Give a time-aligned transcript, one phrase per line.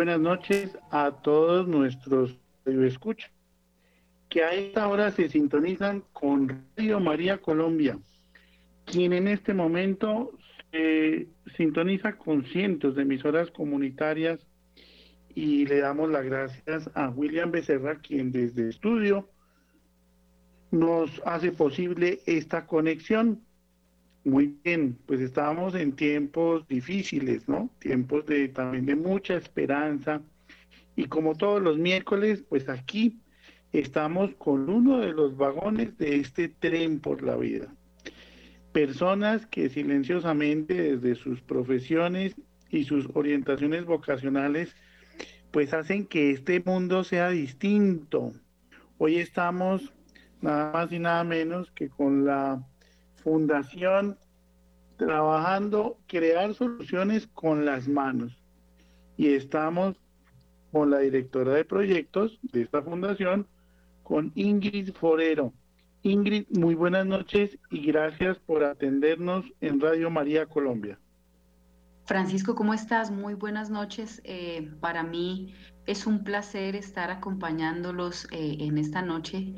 [0.00, 3.30] Buenas noches a todos nuestros escucha
[4.30, 7.98] que a esta hora se sintonizan con Radio María Colombia,
[8.86, 10.32] quien en este momento
[10.70, 14.40] se sintoniza con cientos de emisoras comunitarias
[15.34, 19.28] y le damos las gracias a William Becerra, quien desde estudio
[20.70, 23.42] nos hace posible esta conexión.
[24.24, 27.70] Muy bien, pues estábamos en tiempos difíciles, ¿no?
[27.78, 30.20] Tiempos de también de mucha esperanza.
[30.94, 33.18] Y como todos los miércoles, pues aquí
[33.72, 37.74] estamos con uno de los vagones de este tren por la vida.
[38.72, 42.34] Personas que silenciosamente desde sus profesiones
[42.68, 44.76] y sus orientaciones vocacionales,
[45.50, 48.32] pues hacen que este mundo sea distinto.
[48.98, 49.92] Hoy estamos
[50.42, 52.62] nada más y nada menos que con la
[53.22, 54.18] fundación
[54.96, 58.36] trabajando, crear soluciones con las manos.
[59.16, 59.96] Y estamos
[60.72, 63.46] con la directora de proyectos de esta fundación,
[64.02, 65.52] con Ingrid Forero.
[66.02, 70.98] Ingrid, muy buenas noches y gracias por atendernos en Radio María Colombia.
[72.06, 73.10] Francisco, ¿cómo estás?
[73.10, 74.20] Muy buenas noches.
[74.24, 75.54] Eh, para mí
[75.86, 79.54] es un placer estar acompañándolos eh, en esta noche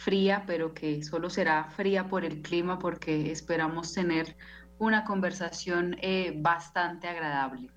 [0.00, 4.34] fría, pero que solo será fría por el clima porque esperamos tener
[4.78, 7.70] una conversación eh, bastante agradable.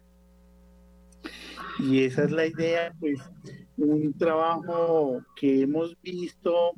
[1.80, 3.20] Y esa es la idea, pues
[3.78, 6.72] un trabajo que hemos visto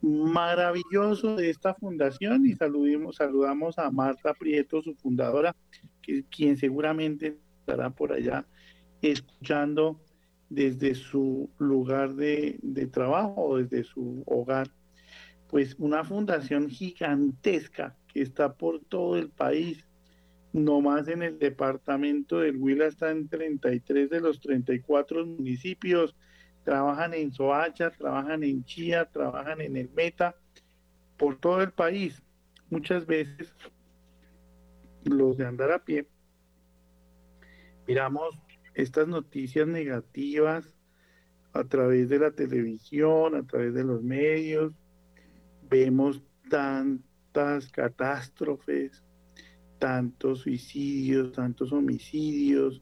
[0.00, 5.56] maravilloso de esta fundación y saludimos, saludamos a Marta Prieto, su fundadora,
[6.02, 8.46] que, quien seguramente estará por allá
[9.02, 10.00] escuchando
[10.50, 14.70] desde su lugar de, de trabajo o desde su hogar,
[15.48, 19.84] pues una fundación gigantesca que está por todo el país,
[20.52, 26.16] no más en el departamento del Huila está en 33 de los 34 municipios,
[26.64, 30.34] trabajan en Soacha, trabajan en Chía, trabajan en el Meta,
[31.16, 32.22] por todo el país.
[32.70, 33.54] Muchas veces
[35.04, 36.06] los de andar a pie
[37.86, 38.38] miramos
[38.78, 40.72] estas noticias negativas
[41.52, 44.72] a través de la televisión, a través de los medios,
[45.68, 49.02] vemos tantas catástrofes,
[49.80, 52.80] tantos suicidios, tantos homicidios,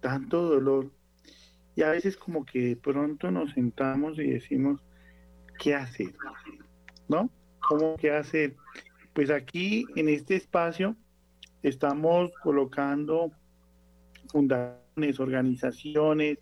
[0.00, 0.90] tanto dolor.
[1.74, 4.82] Y a veces como que de pronto nos sentamos y decimos,
[5.58, 6.12] ¿qué hacer?
[7.08, 7.30] ¿No?
[7.66, 8.56] ¿Cómo qué hacer?
[9.14, 10.96] Pues aquí en este espacio
[11.62, 13.32] estamos colocando
[14.30, 14.89] fundaciones,
[15.20, 16.38] organizaciones,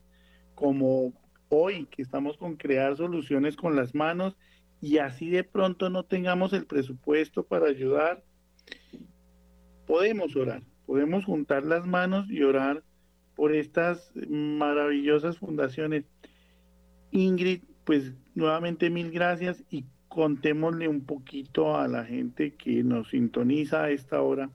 [0.54, 1.12] como
[1.48, 4.36] hoy que estamos con crear soluciones con las manos
[4.80, 8.22] y así de pronto no tengamos el presupuesto para ayudar,
[9.86, 12.82] podemos orar, podemos juntar las manos y orar
[13.34, 16.04] por estas maravillosas fundaciones.
[17.10, 23.84] Ingrid, pues nuevamente mil gracias y contémosle un poquito a la gente que nos sintoniza
[23.84, 24.50] a esta hora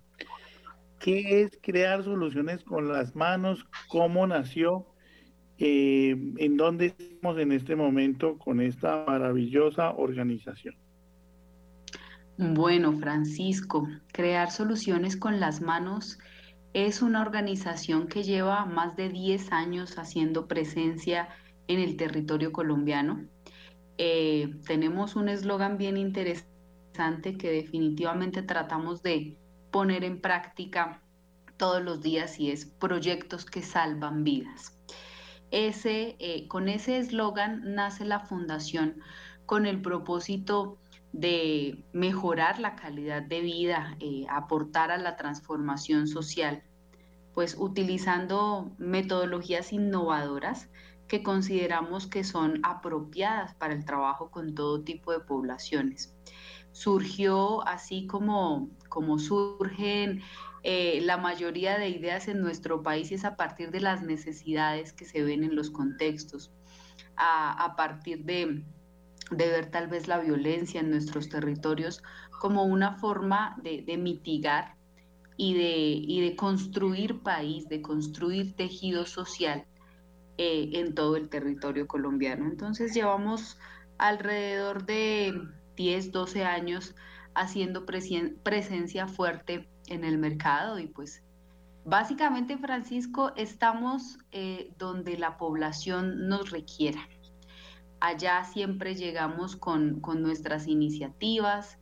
[1.03, 4.87] qué es crear soluciones con las manos, cómo nació,
[5.57, 10.75] eh, en dónde estamos en este momento con esta maravillosa organización.
[12.37, 16.19] Bueno, Francisco, crear soluciones con las manos
[16.73, 21.27] es una organización que lleva más de 10 años haciendo presencia
[21.67, 23.27] en el territorio colombiano.
[23.97, 29.35] Eh, tenemos un eslogan bien interesante que definitivamente tratamos de
[29.73, 31.01] poner en práctica
[31.57, 34.77] todos los días y es proyectos que salvan vidas.
[35.49, 39.01] Ese, eh, con ese eslogan nace la fundación
[39.47, 40.77] con el propósito
[41.11, 46.61] de mejorar la calidad de vida, eh, aportar a la transformación social,
[47.33, 50.69] pues utilizando metodologías innovadoras
[51.07, 56.13] que consideramos que son apropiadas para el trabajo con todo tipo de poblaciones
[56.73, 60.21] surgió así como, como surgen
[60.63, 65.05] eh, la mayoría de ideas en nuestro país es a partir de las necesidades que
[65.05, 66.51] se ven en los contextos,
[67.15, 68.63] a, partir de,
[69.29, 72.01] ver tal vez la violencia en nuestros territorios
[72.39, 74.75] como una forma de, mitigar
[75.37, 79.65] y de, y de, construir país, de construir tejido social
[80.37, 82.45] eh, en todo el territorio colombiano.
[82.45, 83.59] Entonces llevamos
[83.97, 85.39] alrededor de
[85.75, 86.95] 10, 12 años
[87.35, 91.23] haciendo presencia fuerte en el mercado y pues
[91.85, 97.07] básicamente Francisco estamos eh, donde la población nos requiera.
[97.99, 101.77] Allá siempre llegamos con, nuestras iniciativas,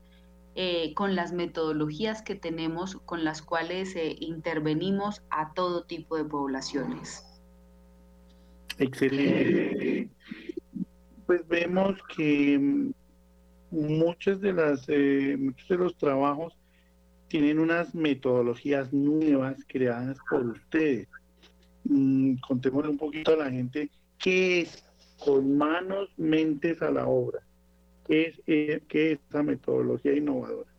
[0.55, 6.25] eh, con las metodologías que tenemos, con las cuales eh, intervenimos a todo tipo de
[6.25, 7.25] poblaciones.
[8.77, 10.09] Excelente.
[11.25, 12.91] Pues vemos que mm,
[13.71, 16.53] muchas de las, eh, muchos de los trabajos
[17.27, 21.07] tienen unas metodologías nuevas creadas por ustedes.
[21.85, 23.89] Mm, contémosle un poquito a la gente
[24.19, 24.83] qué es
[25.17, 27.39] con manos, mentes a la obra.
[28.05, 30.69] ¿Qué es, eh, qué es esta metodología innovadora?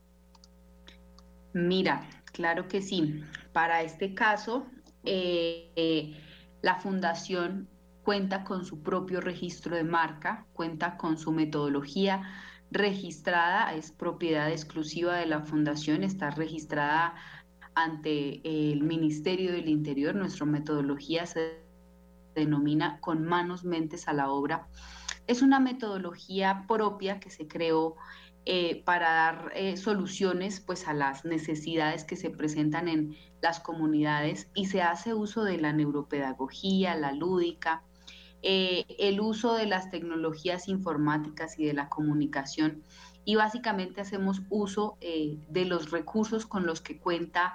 [1.54, 3.22] Mira, claro que sí.
[3.52, 4.66] Para este caso,
[5.04, 6.14] eh,
[6.60, 7.68] la fundación
[8.02, 12.22] cuenta con su propio registro de marca, cuenta con su metodología
[12.72, 17.14] registrada, es propiedad exclusiva de la fundación, está registrada
[17.74, 20.14] ante el Ministerio del Interior.
[20.14, 21.60] Nuestra metodología se
[22.34, 24.68] denomina con manos, mentes a la obra.
[25.26, 27.96] Es una metodología propia que se creó
[28.44, 34.48] eh, para dar eh, soluciones pues, a las necesidades que se presentan en las comunidades
[34.54, 37.84] y se hace uso de la neuropedagogía, la lúdica,
[38.42, 42.82] eh, el uso de las tecnologías informáticas y de la comunicación
[43.24, 47.54] y básicamente hacemos uso de los recursos con los que cuenta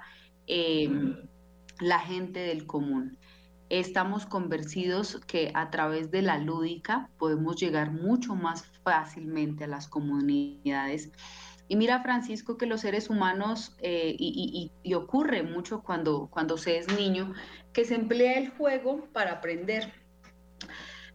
[1.78, 3.18] la gente del común.
[3.70, 9.88] Estamos convencidos que a través de la lúdica podemos llegar mucho más fácilmente a las
[9.88, 11.12] comunidades.
[11.68, 16.88] Y mira, Francisco, que los seres humanos, eh, y, ocurre mucho cuando, cuando se es
[16.96, 17.34] niño,
[17.74, 19.92] que se emplea el juego para aprender.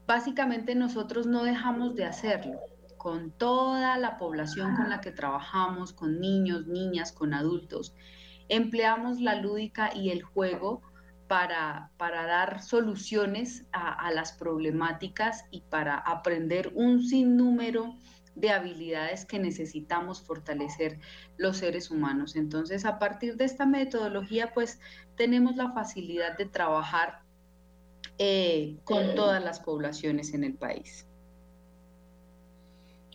[0.06, 2.60] Básicamente nosotros no dejamos de hacerlo
[2.98, 7.94] con toda la población con la que trabajamos, con niños, niñas, con adultos.
[8.48, 10.82] Empleamos la lúdica y el juego
[11.28, 17.96] para, para dar soluciones a, las problemáticas y para aprender un sinnúmero
[18.36, 21.00] de habilidades que necesitamos fortalecer
[21.38, 22.36] los seres humanos.
[22.36, 24.80] Entonces, a partir de esta metodología, pues
[25.18, 27.23] tenemos la facilidad de trabajar
[28.26, 31.06] eh, con todas las poblaciones en el país.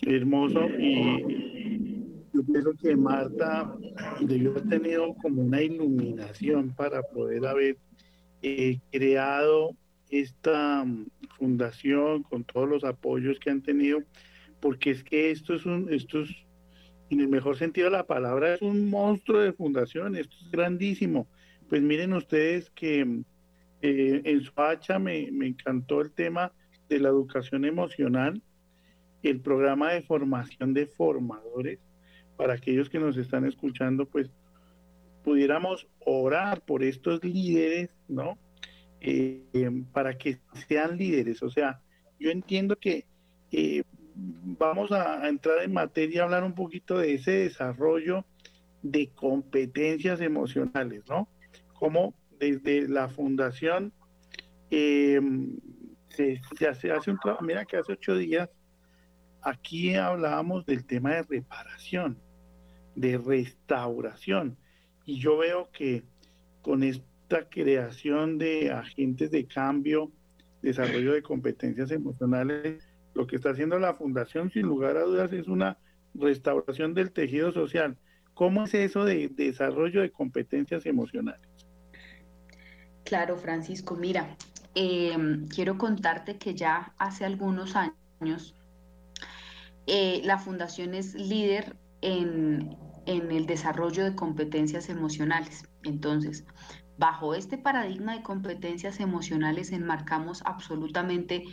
[0.03, 0.69] Hermoso.
[0.79, 3.75] Y yo creo que Marta
[4.21, 7.79] debió haber tenido como una iluminación para poder haber
[8.43, 9.71] eh, creado
[10.11, 11.07] esta mm,
[11.39, 14.01] fundación con todos los apoyos que han tenido,
[14.61, 16.31] porque es que esto es un, esto es,
[17.09, 21.27] en el mejor sentido de la palabra, es un monstruo de fundación, esto es grandísimo.
[21.71, 23.25] Pues miren ustedes que mm,
[23.83, 26.53] eh, en su hacha me, me encantó el tema
[26.89, 28.43] de la educación emocional,
[29.23, 31.79] el programa de formación de formadores,
[32.37, 34.31] para aquellos que nos están escuchando, pues
[35.25, 38.39] pudiéramos orar por estos líderes, ¿no?
[39.01, 39.43] Eh,
[39.93, 40.39] para que
[40.69, 41.43] sean líderes.
[41.43, 41.81] O sea,
[42.19, 43.07] yo entiendo que
[43.53, 43.83] eh,
[44.15, 48.25] vamos a, entrar en materia, a hablar un poquito de ese desarrollo
[48.83, 51.29] de competencias emocionales, ¿no?
[51.75, 53.93] Como desde la fundación
[54.71, 55.21] eh,
[56.09, 58.49] se, hace, un mira que hace ocho días
[59.43, 62.19] aquí hablábamos del tema de reparación,
[62.95, 64.57] de restauración
[65.05, 66.03] y yo veo que
[66.63, 70.13] con esta creación de agentes de cambio,
[70.61, 75.49] desarrollo de competencias emocionales, lo que está haciendo la fundación sin lugar a dudas es
[75.49, 75.79] una
[76.15, 77.97] restauración del tejido social.
[78.35, 81.48] ¿Cómo es eso de desarrollo de competencias emocionales?
[83.09, 84.37] Claro, Francisco, mira,
[84.75, 88.55] em, quiero contarte que ya hace algunos años
[89.87, 92.77] eh, la fundación es líder en
[93.09, 95.65] en el desarrollo de competencias emocionales.
[95.83, 96.45] Entonces,
[96.99, 101.45] bajo este paradigma de competencias emocionales enmarcamos absolutamente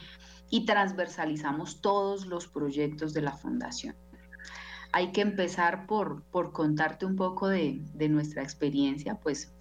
[0.50, 3.96] y transversalizamos todos los proyectos de la fundación.
[4.92, 9.54] Hay que empezar por, por contarte un poco de, nuestra experiencia, pues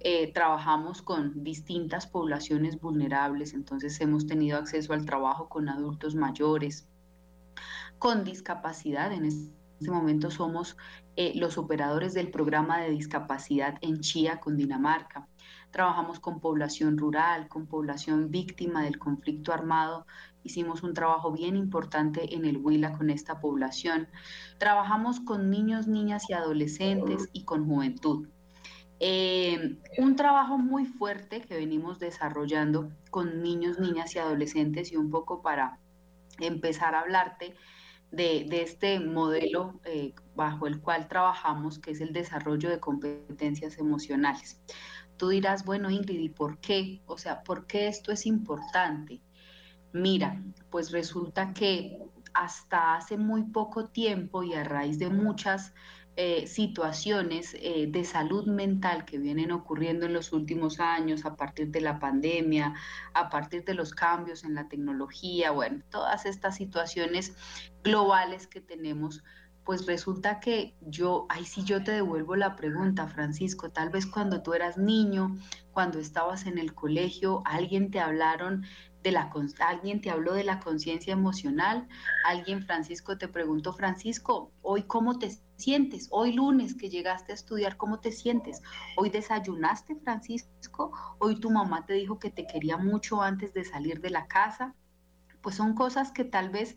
[0.00, 6.88] eh, trabajamos con distintas poblaciones vulnerables, entonces hemos tenido acceso al trabajo con adultos mayores,
[7.98, 10.76] con discapacidad en este momento somos
[11.16, 15.28] eh, los operadores del programa de discapacidad en Chía, con Dinamarca.
[15.70, 20.06] Trabajamos con población rural, con población víctima del conflicto armado.
[20.42, 24.08] Hicimos un trabajo bien importante en el Huila con esta población.
[24.58, 28.28] Trabajamos con niños, niñas y adolescentes y con juventud.
[29.02, 35.10] Eh, un trabajo muy fuerte que venimos desarrollando con niños, niñas y adolescentes y un
[35.10, 35.78] poco para
[36.38, 37.54] empezar a hablarte
[38.10, 44.60] de, este modelo eh, bajo el cual trabajamos, que es el desarrollo de competencias emocionales.
[45.16, 47.00] Tú dirás, bueno, Ingrid, ¿y por qué?
[47.06, 49.22] O sea, ¿por qué esto es importante?
[49.92, 51.98] Mira, pues resulta que
[52.34, 55.74] hasta hace muy poco tiempo y a raíz de muchas
[56.22, 61.70] eh, situaciones eh, de salud mental que vienen ocurriendo en los últimos años a partir
[61.70, 62.74] de la pandemia,
[63.14, 67.34] a partir de los cambios en la tecnología, bueno, todas estas situaciones
[67.82, 69.24] globales que tenemos,
[69.64, 74.42] pues resulta que yo, ahí sí yo te devuelvo la pregunta, Francisco, tal vez cuando
[74.42, 75.38] tú eras niño,
[75.72, 78.66] cuando estabas en el colegio, alguien te hablaron
[79.02, 79.30] de la
[79.60, 81.88] alguien te habló de la conciencia emocional,
[82.22, 86.08] alguien Francisco te preguntó, Francisco, hoy cómo te sientes?
[86.10, 88.62] Hoy lunes que llegaste a estudiar, ¿cómo te sientes?
[88.96, 90.92] Hoy desayunaste, Francisco?
[91.18, 94.74] Hoy tu mamá te dijo que te quería mucho antes de salir de la casa.
[95.40, 96.76] Pues son cosas que tal vez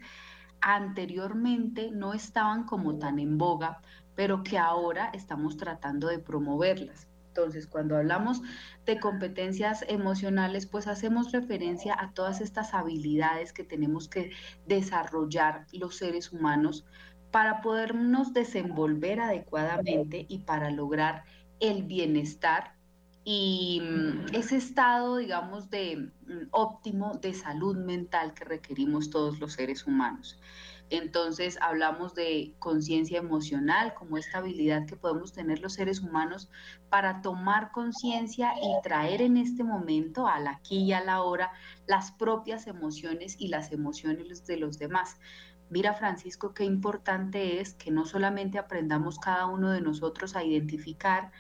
[0.62, 3.82] anteriormente no estaban como tan en boga,
[4.16, 7.08] pero que ahora estamos tratando de promoverlas.
[7.36, 8.44] Entonces, cuando hablamos
[8.86, 14.34] de competencias emocionales, pues hacemos referencia a todas estas habilidades que tenemos que
[14.68, 16.86] desarrollar los seres humanos
[17.32, 21.24] para podernos desenvolver adecuadamente y para lograr
[21.60, 22.76] el bienestar
[23.26, 29.54] y mm, ese estado, digamos, de mm, óptimo de salud mental que requerimos todos los
[29.54, 30.40] seres humanos.
[30.90, 36.50] Entonces hablamos de conciencia emocional como esta habilidad que podemos tener los seres humanos
[36.90, 41.52] para tomar conciencia y traer en este momento, al aquí y a la hora,
[41.88, 45.18] las propias emociones y las emociones de los demás.
[45.70, 51.32] Mira, Francisco, qué importante es que no solamente aprendamos cada uno de nosotros a identificar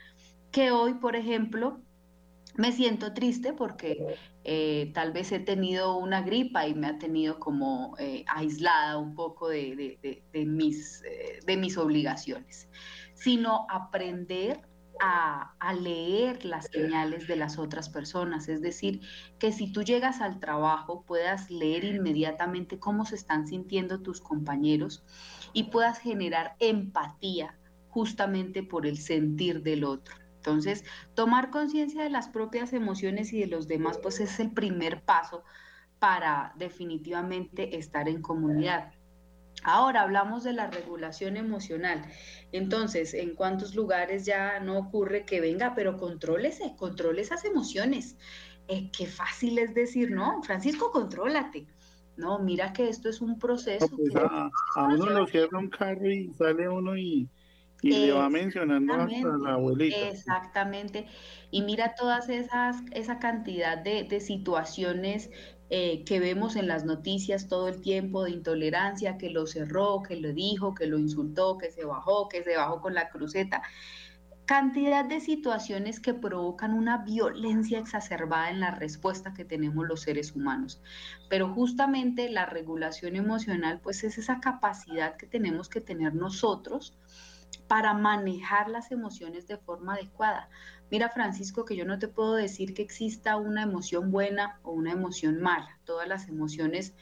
[0.52, 1.82] que hoy, por ejemplo,
[2.56, 7.40] me siento triste porque eh, tal vez he tenido una gripa y me ha tenido
[7.40, 12.68] como eh, aislada un poco de, mis, eh, de mis obligaciones,
[13.14, 14.62] sino aprender
[15.00, 18.48] a, a, leer las señales de las otras personas.
[18.48, 19.02] Es decir,
[19.40, 25.04] que si tú llegas al trabajo puedas leer inmediatamente cómo se están sintiendo tus compañeros
[25.52, 27.58] y puedas generar empatía
[27.90, 30.23] justamente por el sentir del otro.
[30.46, 30.84] Entonces,
[31.14, 35.46] tomar conciencia de las propias emociones y de los demás, pues es el primer paso
[36.00, 38.92] para definitivamente estar en comunidad.
[39.64, 42.04] Ahora hablamos de la regulación emocional.
[42.52, 48.18] Entonces, ¿en cuántos lugares ya no ocurre que venga, pero contrólese, controle esas emociones?
[48.68, 51.68] Eh, qué fácil es decir, no, Francisco, contrólate.
[52.18, 53.88] No, mira que esto es un proceso.
[53.96, 57.30] Pues a, a, uno lo cierra un carro y sale uno y,
[57.84, 60.10] y le va mencionando hasta la abuelita.
[60.10, 61.06] Exactamente.
[61.52, 65.30] Y mira todas esas, esa cantidad de, de situaciones
[65.70, 70.16] eh, que vemos en las noticias todo el tiempo de intolerancia, que lo cerró, que
[70.16, 73.64] lo dijo, que lo insultó, que se bajó, que se bajó con la cruceta.
[74.46, 80.36] Cantidad de situaciones que provocan una violencia exacerbada en la respuesta que tenemos los seres
[80.36, 80.82] humanos.
[81.30, 86.94] Pero justamente la regulación emocional, pues es esa capacidad que tenemos que tener nosotros
[87.68, 90.50] para manejar las emociones de forma adecuada.
[90.92, 94.92] Mira, Francisco, que yo no te puedo decir que exista una emoción buena o una
[94.92, 95.80] emoción mala.
[95.86, 96.94] Todas las emociones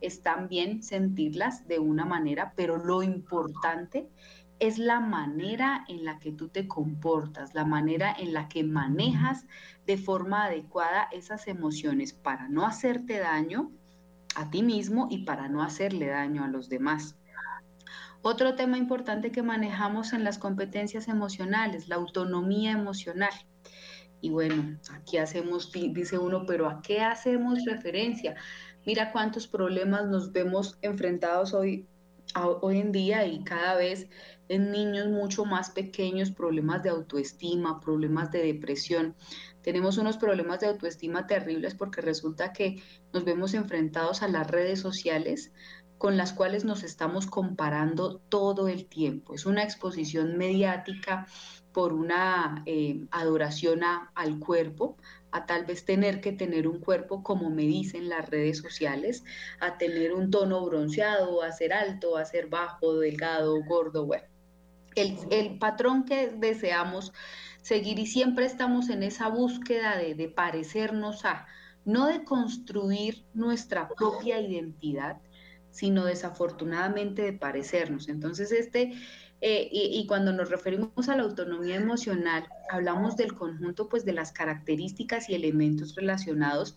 [0.00, 4.08] están bien sentirlas de una manera, pero lo importante
[4.60, 9.46] es la manera en la que tú te comportas, la manera en la que manejas
[9.86, 13.72] de forma adecuada esas emociones para no hacerte daño
[14.36, 17.16] a ti mismo y para no hacerle daño a los demás.
[18.26, 23.34] Otro tema importante que manejamos en las competencias emocionales, la autonomía emocional.
[24.22, 28.34] Y bueno, aquí hacemos, dice uno, pero ¿a qué hacemos referencia?
[28.86, 31.86] Mira cuántos problemas nos vemos enfrentados hoy,
[32.62, 34.08] hoy en día y cada vez
[34.48, 39.14] en niños mucho más pequeños, problemas de autoestima, problemas de depresión.
[39.60, 44.80] Tenemos unos problemas de autoestima terribles porque resulta que nos vemos enfrentados a las redes
[44.80, 45.52] sociales,
[45.98, 49.34] con las cuales nos estamos comparando todo el tiempo.
[49.34, 51.26] Es una exposición mediática
[51.72, 53.80] por una eh, adoración
[54.14, 54.96] al cuerpo,
[55.32, 59.24] a tal vez tener que tener un cuerpo como me dicen las redes sociales,
[59.60, 64.24] a tener un tono bronceado, a ser alto, a ser bajo, delgado, gordo, bueno.
[64.94, 67.12] El, el patrón que deseamos
[67.62, 71.46] seguir y siempre estamos en esa búsqueda de, de parecernos a,
[71.84, 75.20] no de construir nuestra propia identidad,
[75.74, 78.08] sino desafortunadamente de parecernos.
[78.08, 78.92] Entonces, este,
[79.40, 84.30] eh, y, cuando nos referimos a la autonomía emocional, hablamos del conjunto pues de las
[84.30, 86.76] características y elementos relacionados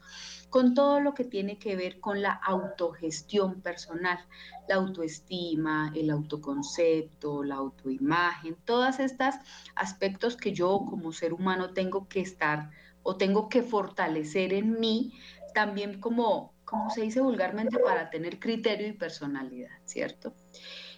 [0.50, 4.18] con todo lo que tiene que ver con la autogestión personal,
[4.68, 9.36] la autoestima, el autoconcepto, la autoimagen, todas estas
[9.76, 12.72] aspectos que yo como ser humano tengo que estar
[13.04, 15.14] o tengo que fortalecer en mí,
[15.54, 20.34] también como como se dice vulgarmente, para tener criterio y personalidad, ¿cierto?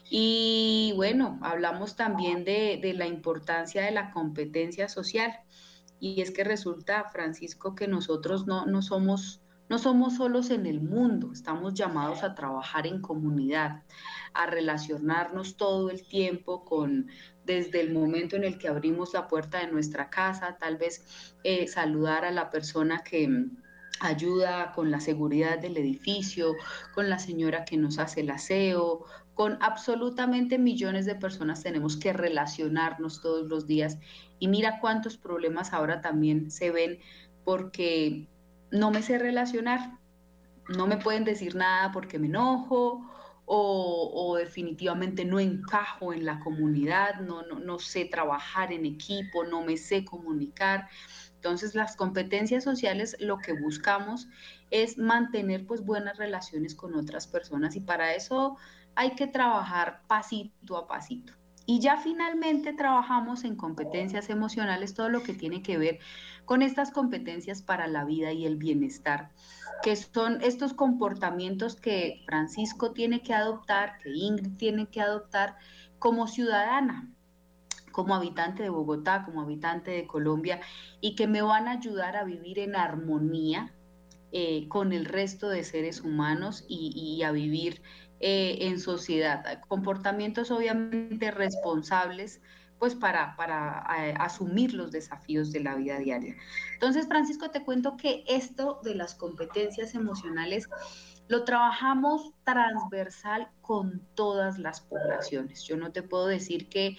[0.09, 5.31] Y bueno, hablamos también de, de la importancia de la competencia social.
[5.99, 10.81] Y es que resulta, Francisco, que nosotros no, no somos no somos solos en el
[10.81, 13.83] mundo, estamos llamados a trabajar en comunidad,
[14.33, 17.07] a relacionarnos todo el tiempo con,
[17.45, 21.05] desde el momento en el que abrimos la puerta de nuestra casa, tal vez
[21.43, 23.29] eh, saludar a la persona que
[23.99, 26.55] ayuda con la seguridad del edificio,
[26.93, 32.11] con la señora que nos hace el aseo, con absolutamente millones de personas tenemos que
[32.13, 33.97] relacionarnos todos los días.
[34.37, 36.99] Y mira cuántos problemas ahora también se ven
[37.45, 38.27] porque
[38.71, 39.97] no me sé relacionar,
[40.67, 43.09] no me pueden decir nada porque me enojo
[43.51, 49.63] o, definitivamente no encajo en la comunidad, no, no, no sé trabajar en equipo, no
[49.63, 50.87] me sé comunicar.
[51.39, 54.27] Entonces, las competencias sociales lo que buscamos
[54.71, 58.57] es mantener pues buenas relaciones con otras personas y para eso
[58.95, 61.31] hay que trabajar pasito a pasito.
[61.65, 65.99] Y ya finalmente trabajamos en competencias emocionales, todo lo que tiene que ver
[66.43, 69.31] con estas competencias para la vida y el bienestar,
[69.81, 75.55] que son estos comportamientos que Francisco tiene que adoptar, que Ingrid tiene que adoptar
[75.99, 77.07] como ciudadana,
[77.99, 80.61] como habitante de Bogotá, como habitante de Colombia,
[81.01, 83.73] y que me van a ayudar a vivir en armonía
[84.31, 87.81] eh, con el resto de seres humanos y a vivir
[88.21, 89.61] eh, en sociedad.
[89.67, 92.41] Comportamientos obviamente responsables
[92.77, 93.79] pues para, para
[94.21, 96.35] asumir los desafíos de la vida diaria.
[96.73, 100.67] Entonces, Francisco, te cuento que esto de las competencias emocionales
[101.29, 105.63] lo trabajamos transversal con todas las poblaciones.
[105.63, 106.97] Yo no te puedo decir que,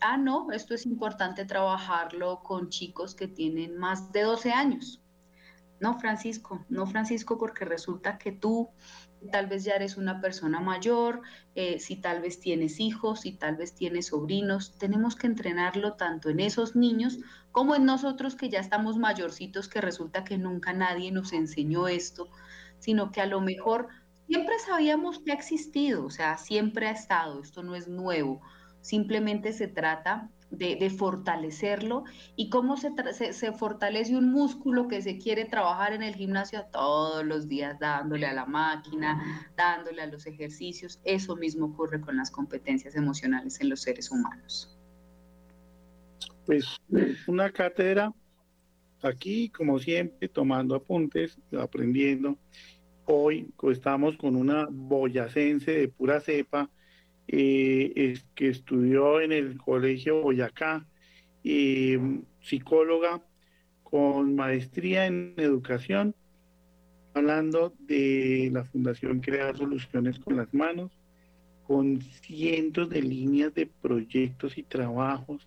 [0.00, 5.00] ah, no, esto es importante trabajarlo con chicos que tienen más de 12 años.
[5.80, 8.68] No, Francisco, no, Francisco, porque resulta que tú
[9.32, 11.22] tal vez ya eres una persona mayor,
[11.54, 16.28] eh, si tal vez tienes hijos, si tal vez tienes sobrinos, tenemos que entrenarlo tanto
[16.30, 17.18] en esos niños
[17.52, 22.28] como en nosotros que ya estamos mayorcitos, que resulta que nunca nadie nos enseñó esto,
[22.78, 23.88] sino que a lo mejor
[24.26, 28.40] siempre sabíamos que ha existido, o sea, siempre ha estado, esto no es nuevo,
[28.80, 32.04] simplemente se trata de, fortalecerlo
[32.36, 32.92] y cómo se,
[33.32, 38.26] se, fortalece un músculo que se quiere trabajar en el gimnasio todos los días, dándole
[38.26, 41.00] a la máquina, dándole a los ejercicios.
[41.04, 44.76] Eso mismo ocurre con las competencias emocionales en los seres humanos.
[46.46, 46.76] Pues
[47.26, 48.12] una cátedra
[49.02, 52.36] aquí, como siempre, tomando apuntes, aprendiendo.
[53.04, 56.68] Hoy estamos con una boyacense de pura cepa,
[57.32, 60.86] eh, que estudió en el Colegio Boyacá,
[62.40, 63.22] psicóloga
[63.84, 66.14] con maestría en educación,
[67.14, 70.90] hablando de la Fundación Crear Soluciones con las Manos,
[71.66, 75.46] con cientos de líneas de proyectos y trabajos,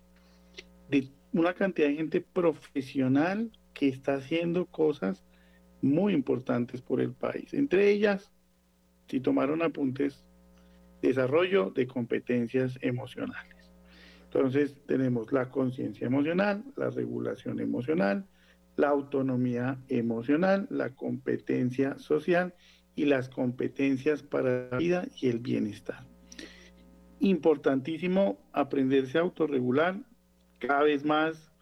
[0.88, 5.24] de una cantidad de gente profesional que está haciendo cosas
[5.82, 7.52] muy importantes por el país.
[7.52, 8.32] Entre ellas,
[9.08, 10.23] si tomaron apuntes,
[11.08, 13.70] desarrollo de competencias emocionales.
[14.24, 18.26] Entonces tenemos la conciencia emocional, la regulación emocional,
[18.76, 22.54] la autonomía emocional, la competencia social
[22.96, 26.04] y las competencias para la vida y el bienestar.
[27.20, 30.00] Importantísimo aprenderse a autorregular.
[30.58, 31.52] Cada vez más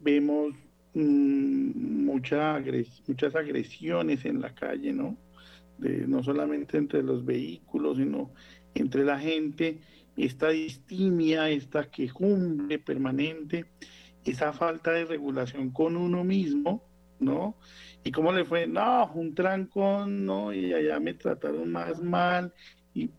[0.00, 0.54] vemos
[0.94, 5.16] mm, muchas agresiones en la calle, ¿no?
[5.78, 8.30] no solamente entre los vehículos, sino
[8.76, 9.78] entre la gente,
[10.16, 13.66] esta distimia, esta quejumbre permanente,
[14.24, 16.82] esa falta de regulación con uno mismo,
[17.18, 17.56] ¿no?
[18.04, 18.66] ¿Y cómo le fue?
[18.66, 20.52] No, un trancón, ¿no?
[20.52, 22.52] Y allá me trataron más mal,
[22.94, 23.10] y,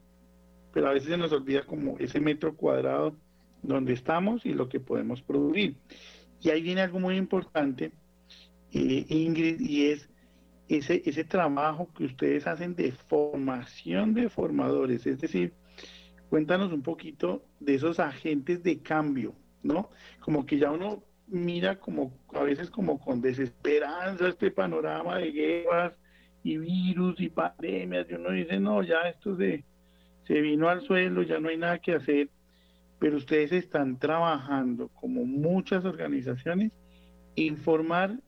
[0.74, 3.16] pero a veces se nos olvida como ese metro cuadrado
[3.64, 5.76] donde estamos y lo que podemos producir.
[6.42, 7.92] Y ahí viene algo muy importante,
[8.72, 10.10] eh, Ingrid, y es
[10.70, 15.54] ese, ese trabajo que ustedes hacen de formación de formadores, es decir,
[16.30, 19.90] cuéntanos un poquito de esos agentes de cambio, ¿no?
[20.20, 25.94] Como que ya uno mira como a veces como con desesperanza este panorama de guerras
[26.44, 29.66] y virus y pandemias y uno dice, no, ya esto se,
[30.26, 32.30] se vino al suelo, ya no hay nada que hacer,
[33.00, 36.72] pero ustedes están trabajando como muchas organizaciones
[37.36, 38.20] en formar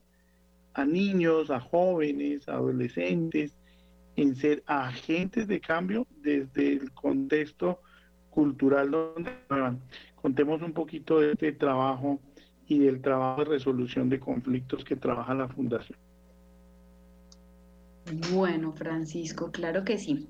[0.73, 3.57] a niños, a jóvenes, a adolescentes,
[4.15, 7.81] en ser agentes de cambio desde el contexto
[8.29, 9.81] cultural donde van.
[10.15, 12.19] Contemos un poquito de este trabajo
[12.67, 15.97] y del trabajo de resolución de conflictos que trabaja la Fundación.
[18.31, 20.29] Bueno, Francisco, claro que sí.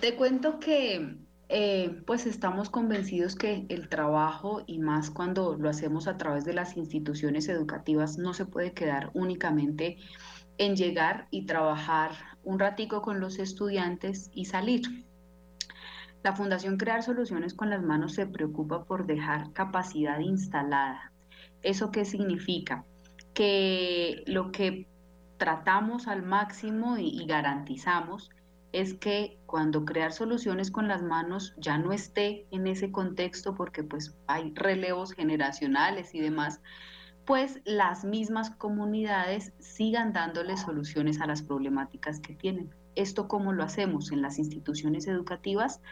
[0.00, 1.16] Te cuento que
[1.48, 6.52] eh, pues estamos convencidos que el trabajo y más cuando lo hacemos a través de
[6.52, 9.96] las instituciones educativas no se puede quedar únicamente
[10.58, 15.06] en llegar y trabajar un ratico con los estudiantes y salir.
[16.24, 21.12] La Fundación Crear Soluciones con las Manos se preocupa por dejar capacidad instalada.
[21.62, 22.84] ¿Eso qué significa?
[23.34, 24.88] Que lo que
[25.36, 28.30] tratamos al máximo y, y garantizamos
[28.72, 33.82] es que cuando crear soluciones con las manos ya no esté en ese contexto porque
[33.82, 36.60] pues hay relevos generacionales y demás,
[37.24, 42.70] pues las mismas comunidades sigan dándole soluciones a las problemáticas que tienen.
[42.94, 45.82] ¿Esto cómo lo hacemos en las instituciones educativas?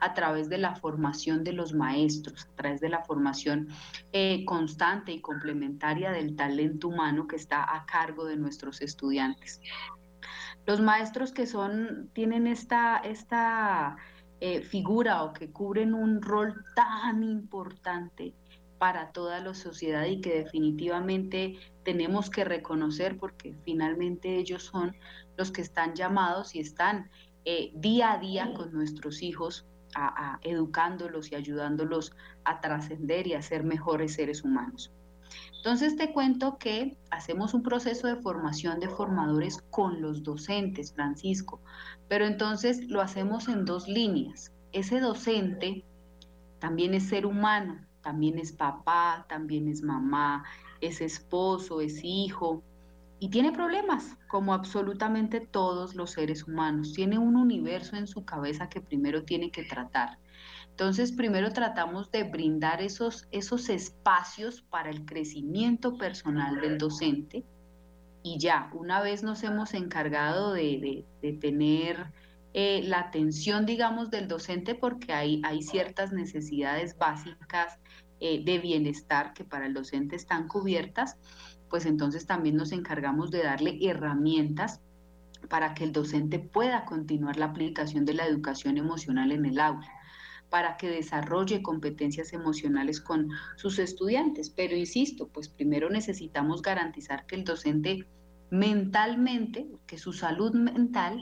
[0.00, 3.68] A través de la formación de los maestros, a través de la formación
[4.12, 9.60] eh, constante y complementaria del talento humano que está a cargo de nuestros estudiantes.
[10.66, 13.96] Los maestros que son, tienen esta, esta
[14.40, 18.34] eh, figura o que cubren un rol tan importante
[18.78, 24.96] para toda la sociedad y que definitivamente tenemos que reconocer porque finalmente ellos son
[25.36, 27.10] los que están llamados y están
[27.44, 29.66] eh, día a día con nuestros hijos,
[30.42, 32.12] educándolos y ayudándolos
[32.44, 34.92] a trascender y a ser mejores seres humanos.
[35.56, 41.60] Entonces te cuento que hacemos un proceso de formación de formadores con los docentes, Francisco,
[42.08, 44.52] pero entonces lo hacemos en dos líneas.
[44.72, 45.84] Ese docente
[46.58, 50.44] también es ser humano, también es papá, también es mamá,
[50.80, 52.62] es esposo, es hijo,
[53.24, 56.92] y tiene problemas, como absolutamente todos los seres humanos.
[56.92, 60.18] Tiene un universo en su cabeza que primero tiene que tratar.
[60.74, 67.44] Entonces, primero tratamos de brindar esos, esos espacios para el crecimiento personal del docente.
[68.24, 71.06] Y ya, una vez nos hemos encargado de,
[71.40, 72.10] tener
[72.54, 77.78] eh, la atención, digamos, del docente, porque hay, hay ciertas necesidades básicas
[78.18, 81.18] eh, de bienestar que para el docente están cubiertas,
[81.70, 84.80] pues entonces también nos encargamos de darle herramientas
[85.48, 89.88] para que el docente pueda continuar la aplicación de la educación emocional en el aula
[90.54, 94.50] para que desarrolle competencias emocionales con sus estudiantes.
[94.50, 98.06] Pero insisto, pues primero necesitamos garantizar que el docente
[98.50, 101.20] mentalmente, que su salud mental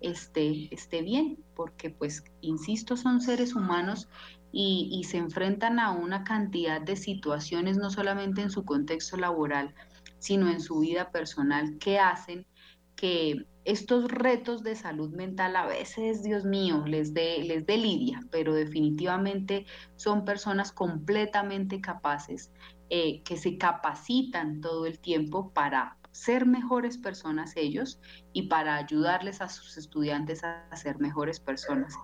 [0.00, 4.08] esté, esté bien, porque pues, insisto, son seres humanos
[4.52, 9.74] y, y, se enfrentan a una cantidad de situaciones, no solamente en su contexto laboral,
[10.20, 12.46] sino en su vida personal, que hacen
[12.94, 18.20] que estos retos de salud mental a veces, Dios mío, les dé les de lidia,
[18.30, 22.50] pero definitivamente son personas completamente capaces
[22.88, 28.00] eh, que se capacitan todo el tiempo para ser mejores personas ellos
[28.32, 31.94] y para ayudarles a sus estudiantes a, ser mejores personas.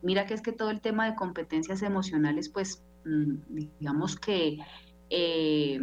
[0.00, 3.34] Mira que es que todo el tema de competencias emocionales, pues mm,
[3.78, 4.56] digamos que
[5.10, 5.80] eh,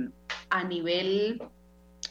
[0.49, 1.43] a nivel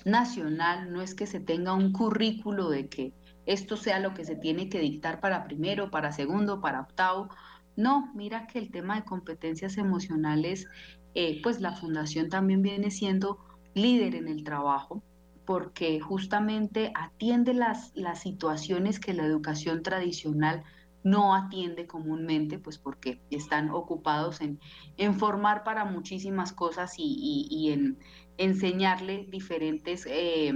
[0.07, 3.12] nacional, no es que se tenga un currículo de que
[3.45, 7.29] esto sea lo que se tiene que dictar para primero, para segundo, para octavo.
[7.77, 10.69] No, mira que el tema de competencias emocionales,
[11.14, 13.40] eh, pues la fundación también viene siendo
[13.75, 15.03] líder en el trabajo
[15.45, 20.62] porque justamente atiende las, las situaciones que la educación tradicional
[21.07, 24.59] no atiende comúnmente, pues porque están ocupados en,
[24.97, 27.97] en formar para muchísimas cosas y, en
[28.38, 30.53] enseñarle diferentes eh,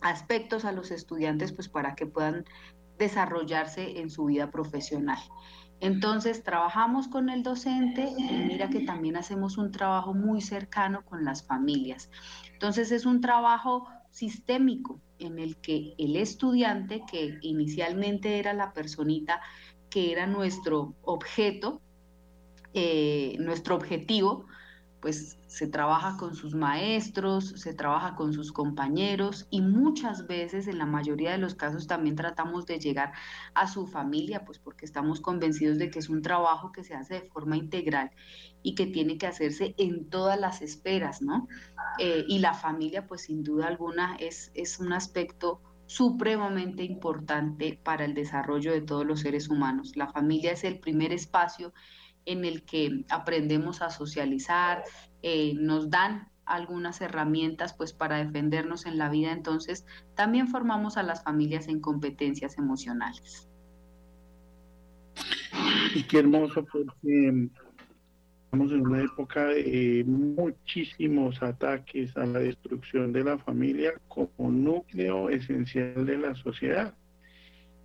[0.00, 2.44] aspectos a los estudiantes, pues para que puedan
[2.98, 5.18] desarrollarse en su vida profesional.
[5.80, 11.24] Entonces, trabajamos con el docente y mira que también hacemos un trabajo muy cercano con
[11.24, 12.10] las familias.
[12.52, 19.40] Entonces, es un trabajo sistémico en el que el estudiante, que inicialmente era la personita
[19.88, 21.80] que era nuestro objeto,
[22.74, 24.46] eh, nuestro objetivo,
[25.00, 30.76] pues se trabaja con sus maestros, se trabaja con sus compañeros y muchas veces, en
[30.76, 33.12] la mayoría de los casos, también tratamos de llegar
[33.54, 37.14] a su familia, pues porque estamos convencidos de que es un trabajo que se hace
[37.14, 38.10] de forma integral
[38.62, 41.48] y que tiene que hacerse en todas las esferas, ¿no?
[41.98, 48.04] Eh, y la familia, pues sin duda alguna, es, es un aspecto supremamente importante para
[48.04, 49.96] el desarrollo de todos los seres humanos.
[49.96, 51.72] La familia es el primer espacio
[52.28, 54.84] en el que aprendemos a socializar,
[55.22, 61.02] eh, nos dan algunas herramientas pues para defendernos en la vida, entonces también formamos a
[61.02, 63.48] las familias en competencias emocionales.
[65.94, 67.48] Y qué hermoso porque
[68.44, 75.28] estamos en una época de muchísimos ataques a la destrucción de la familia como núcleo
[75.28, 76.94] esencial de la sociedad.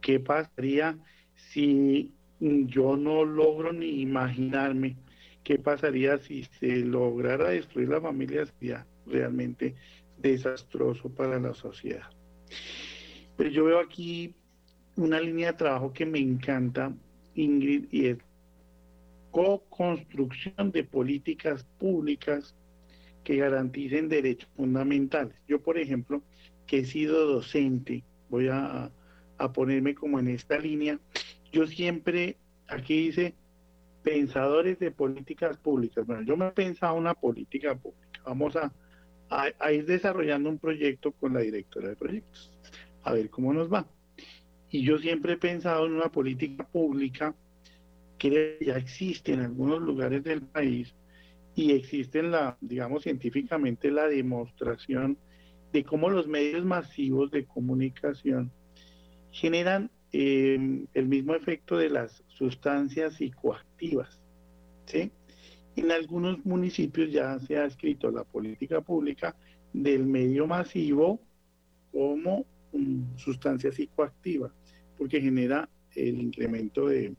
[0.02, 0.98] ¿Qué pasaría
[1.36, 4.96] si yo no logro ni imaginarme
[5.44, 9.76] qué pasaría si se lograra destruir la familia, sería realmente
[10.18, 12.10] desastroso para la sociedad.
[13.36, 14.36] Pero yo veo aquí
[14.96, 16.94] una línea de trabajo que me encanta,
[17.36, 18.18] Ingrid, y es
[19.32, 22.56] co-construcción de políticas públicas
[23.24, 25.36] que garanticen derechos fundamentales.
[25.48, 26.22] Yo, por ejemplo,
[26.68, 28.92] que he sido docente, voy a,
[29.38, 31.00] a ponerme como en esta línea,
[31.52, 33.34] yo siempre, aquí dice,
[34.04, 36.06] pensadores de políticas públicas.
[36.06, 38.22] Bueno, yo me he pensado una política pública.
[38.26, 38.72] Vamos a,
[39.30, 42.52] a, ir desarrollando un proyecto con la directora de proyectos,
[43.04, 43.88] a ver cómo nos va.
[44.70, 47.36] Y yo siempre he pensado en una política pública
[48.18, 50.94] que ya existe en algunos lugares del país
[51.56, 55.18] y existe en la, digamos, científicamente la demostración
[55.72, 58.52] de cómo los medios masivos de comunicación
[59.32, 64.20] generan el mismo efecto de las sustancias psicoactivas.
[64.86, 65.12] ¿sí?
[65.76, 69.36] En algunos municipios ya se ha escrito la política pública
[69.74, 71.20] del medio masivo
[71.92, 72.46] como
[73.18, 74.52] sustancia psicoactiva,
[74.98, 77.16] porque genera el incremento de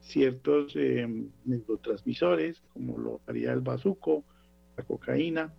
[0.00, 1.06] ciertos eh,
[1.44, 4.24] neurotransmisores, como lo haría el bazuco,
[4.76, 5.52] la cocaína.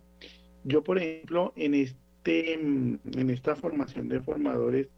[0.64, 4.88] Yo, por ejemplo, en, este, en esta formación de formadores,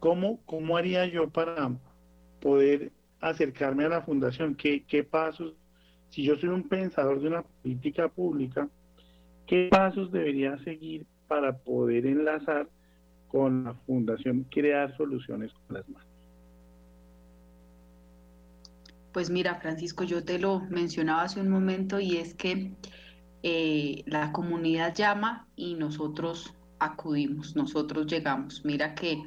[0.00, 1.70] ¿cómo, cómo haría yo para
[2.40, 4.54] poder acercarme a la fundación?
[4.54, 5.54] ¿Qué, qué pasos
[6.10, 8.68] si yo soy un pensador de una política pública,
[9.46, 12.68] ¿qué pasos debería seguir para poder enlazar
[13.28, 16.08] con la fundación, crear soluciones con las manos?
[19.12, 22.72] Pues mira, Francisco, yo te lo mencionaba hace un momento y es que
[23.42, 28.64] eh, la comunidad llama y nosotros acudimos, nosotros llegamos.
[28.64, 29.22] Mira que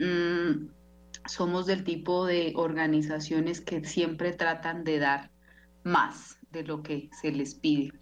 [0.00, 0.68] mm,
[1.26, 5.30] somos del tipo de organizaciones que siempre tratan de dar
[5.84, 7.92] más de lo que se les pide.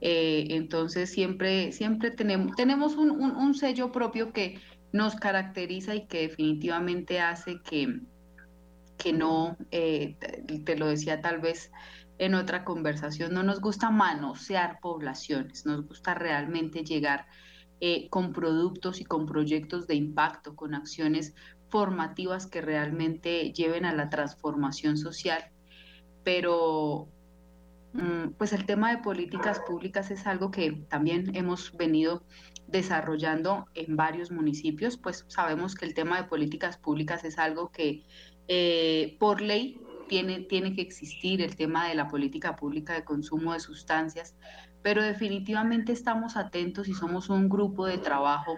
[0.00, 4.60] Eh, entonces siempre, siempre tenemos, tenemos un, sello propio que
[4.92, 8.00] nos caracteriza y que definitivamente hace que,
[8.98, 10.16] que no, eh,
[10.64, 11.70] te lo decía tal vez
[12.18, 17.26] en otra conversación, no nos gusta manosear poblaciones, nos gusta realmente llegar
[17.80, 21.34] eh, con productos y con proyectos de impacto, con acciones
[21.68, 25.50] formativas que realmente lleven a la transformación social.
[26.24, 27.08] Pero
[27.92, 32.22] mm, pues el tema de políticas públicas es algo que también hemos venido
[32.66, 38.04] desarrollando en varios municipios, pues sabemos que el tema de políticas públicas es algo que
[38.48, 43.52] eh, por ley tiene, tiene que existir, el tema de la política pública de consumo
[43.52, 44.34] de sustancias,
[44.86, 48.56] pero definitivamente estamos atentos y somos un grupo de trabajo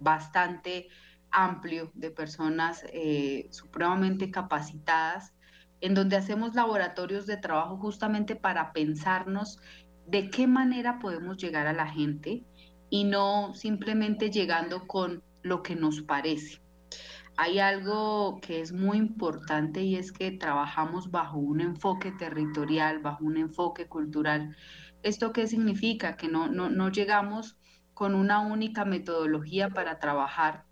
[0.00, 0.88] bastante
[1.30, 5.34] amplio de personas eh, supremamente capacitadas
[5.82, 9.58] en donde hacemos laboratorios de trabajo justamente para pensarnos
[10.06, 12.42] de qué manera podemos llegar a la gente
[12.88, 16.62] y no simplemente llegando con lo que nos parece.
[17.36, 23.26] Hay algo que es muy importante y es que trabajamos bajo un enfoque territorial, bajo
[23.26, 24.56] un enfoque cultural.
[25.04, 26.16] ¿Esto qué significa?
[26.16, 27.58] Que no, no, no llegamos
[27.92, 30.64] con una única metodología para trabajar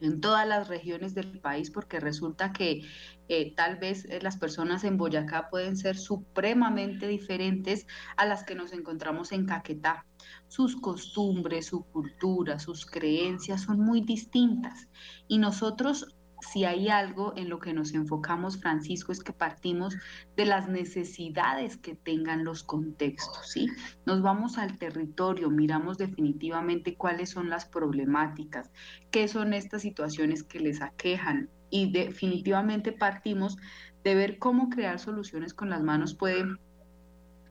[0.00, 2.82] en todas las regiones del país, porque resulta que
[3.28, 7.86] eh, tal vez eh, las personas en Boyacá pueden ser supremamente diferentes
[8.18, 10.04] a las que nos encontramos en Caquetá.
[10.48, 14.88] Sus costumbres, su cultura, sus creencias son muy distintas
[15.28, 16.15] y nosotros
[16.52, 19.96] si hay algo en lo que nos enfocamos, Francisco, es que partimos
[20.36, 23.68] de las necesidades que tengan los contextos, ¿sí?
[24.04, 28.70] Nos vamos al territorio, miramos definitivamente cuáles son las problemáticas,
[29.10, 33.56] qué son estas situaciones que les aquejan y definitivamente partimos
[34.04, 36.44] de ver cómo crear soluciones con las manos puede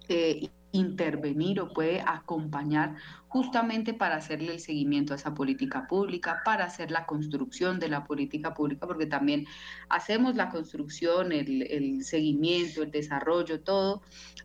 [0.07, 2.95] eh, intervenir o puede acompañar
[3.27, 8.03] justamente para hacerle el seguimiento a esa política pública, para hacer la construcción de la
[8.03, 9.45] política pública, porque también
[9.89, 14.01] hacemos la construcción, el, el seguimiento, el desarrollo, todo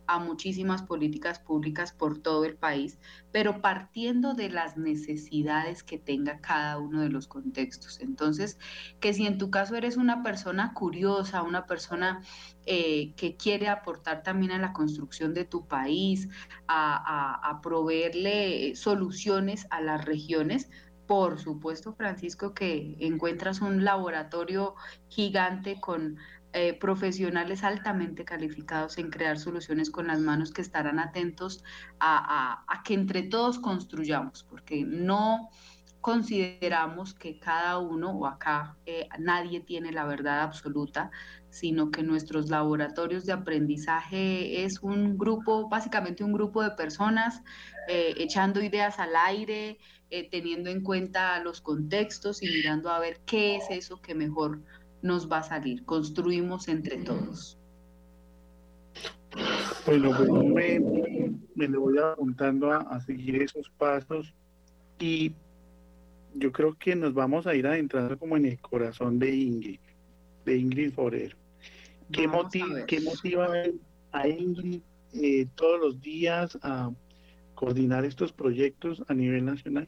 [0.07, 2.99] a muchísimas políticas públicas por todo el país,
[3.31, 7.99] pero partiendo de las necesidades que tenga cada uno de los contextos.
[8.01, 8.57] Entonces,
[8.99, 12.21] que si en tu caso eres una persona curiosa, una persona
[12.65, 16.29] eh, que quiere aportar también a la construcción de tu país,
[16.67, 20.69] a, proveerle soluciones a las regiones,
[21.07, 24.75] por supuesto, Francisco, que encuentras un laboratorio
[25.09, 26.17] gigante con
[26.53, 31.63] eh, profesionales altamente calificados en crear soluciones con las manos que estarán atentos
[32.01, 35.49] a, que entre todos construyamos, porque no
[36.01, 41.09] consideramos que cada uno o acá eh, nadie tiene la verdad absoluta,
[41.51, 47.43] sino que nuestros laboratorios de aprendizaje es un grupo, básicamente un grupo de personas
[47.87, 49.77] eh, echando ideas al aire,
[50.09, 54.61] eh, teniendo en cuenta los contextos y mirando a ver qué es eso que mejor
[55.01, 55.85] nos va a salir.
[55.85, 57.57] Construimos entre todos.
[59.85, 60.79] Bueno, pues me,
[61.55, 64.33] me le voy apuntando a, seguir esos pasos
[64.99, 65.33] y
[66.35, 69.79] yo creo que nos vamos a ir adentrando como en el corazón de Ingrid,
[70.45, 71.40] de Ingrid Forero.
[72.11, 73.47] ¿Qué, motiva, ¿Qué motiva
[74.11, 74.81] a Ingrid
[75.13, 76.91] eh, todos los días a
[77.55, 79.87] coordinar estos proyectos a nivel nacional?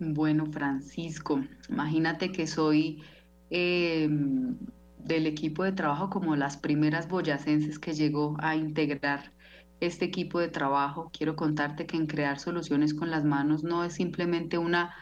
[0.00, 3.02] Bueno, Francisco, imagínate que soy
[3.50, 4.56] em,
[4.98, 9.32] del equipo de trabajo como las primeras boyacenses que llegó a integrar
[9.80, 11.10] este equipo de trabajo.
[11.12, 14.94] Quiero contarte que en crear soluciones con las manos no es simplemente una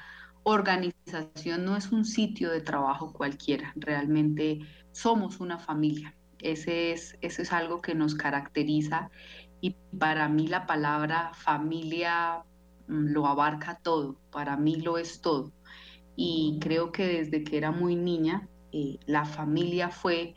[0.49, 4.61] organización, no es un sitio de trabajo cualquiera, realmente
[4.93, 6.15] somos una familia.
[6.41, 9.11] Ese es, eso es algo que nos caracteriza
[9.61, 12.45] y para mí la palabra familia
[12.87, 15.53] mm, lo abarca todo, para mí lo es todo.
[16.15, 20.35] Y creo que desde que era muy niña, eh, la familia fue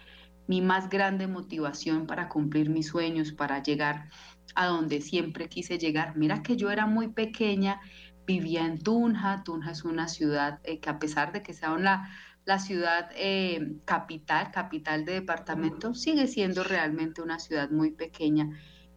[0.48, 4.10] mi más grande motivación para cumplir mis sueños, para llegar
[4.56, 6.18] a donde siempre quise llegar.
[6.18, 7.80] Mira que yo era muy pequeña,
[8.30, 9.44] vivía en Tunja.
[9.44, 12.10] Tunja es una ciudad eh, que a pesar de que sea una,
[12.46, 18.50] la ciudad eh, capital, capital de departamento, sigue siendo realmente una ciudad muy pequeña.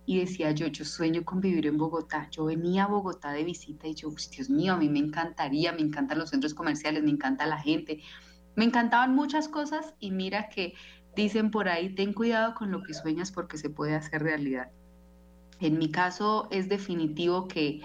[0.05, 2.29] Y decía yo, yo sueño con vivir en Bogotá.
[2.31, 5.83] Yo venía a Bogotá de visita y yo, Dios mío, a mí me encantaría, me
[5.83, 8.01] encantan los centros comerciales, me encanta la gente,
[8.57, 10.75] me encantaban muchas cosas y mira que
[11.14, 14.71] Dicen por ahí, ten cuidado con lo que sueñas porque se puede hacer realidad.
[15.61, 17.83] En mi caso es definitivo que,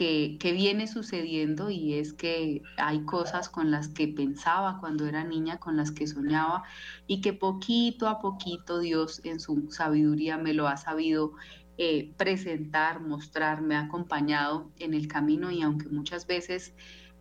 [0.00, 5.58] que, viene sucediendo y es que hay cosas con las que pensaba cuando era niña,
[5.58, 6.62] con las que soñaba
[7.06, 11.32] y que poquito a poquito Dios en su sabiduría me lo ha sabido
[11.76, 16.72] eh, presentar, mostrar, me ha acompañado en el camino y aunque muchas veces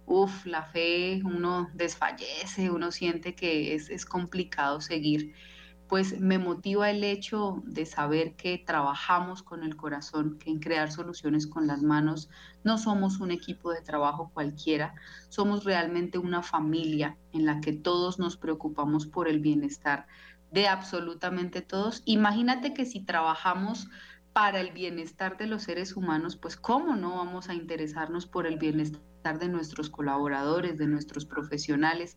[0.05, 5.35] Uf, la fe, uno desfallece, uno siente que es, es complicado seguir,
[5.89, 10.91] pues me motiva el hecho de saber que trabajamos con el corazón, que en crear
[10.91, 12.29] soluciones con las manos
[12.63, 14.93] no somos un equipo de trabajo cualquiera,
[15.29, 20.05] somos realmente una familia en la que todos nos preocupamos por el bienestar
[20.51, 22.03] de absolutamente todos.
[22.05, 23.87] Imagínate que si trabajamos
[24.31, 28.59] para el bienestar de los seres humanos, pues cómo no vamos a interesarnos por el
[28.59, 32.15] bienestar de nuestros colaboradores, de nuestros profesionales.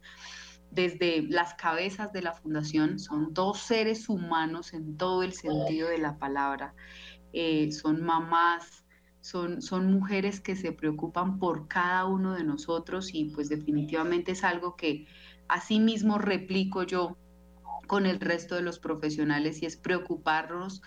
[0.72, 5.98] Desde las cabezas de la fundación son dos seres humanos en todo el sentido de
[5.98, 6.74] la palabra.
[7.34, 8.86] Eh, son mamás,
[9.20, 14.44] son, son mujeres que se preocupan por cada uno de nosotros y pues definitivamente es
[14.44, 15.06] algo que
[15.46, 17.18] asimismo replico yo
[17.86, 20.80] con el resto de los profesionales y es preocuparnos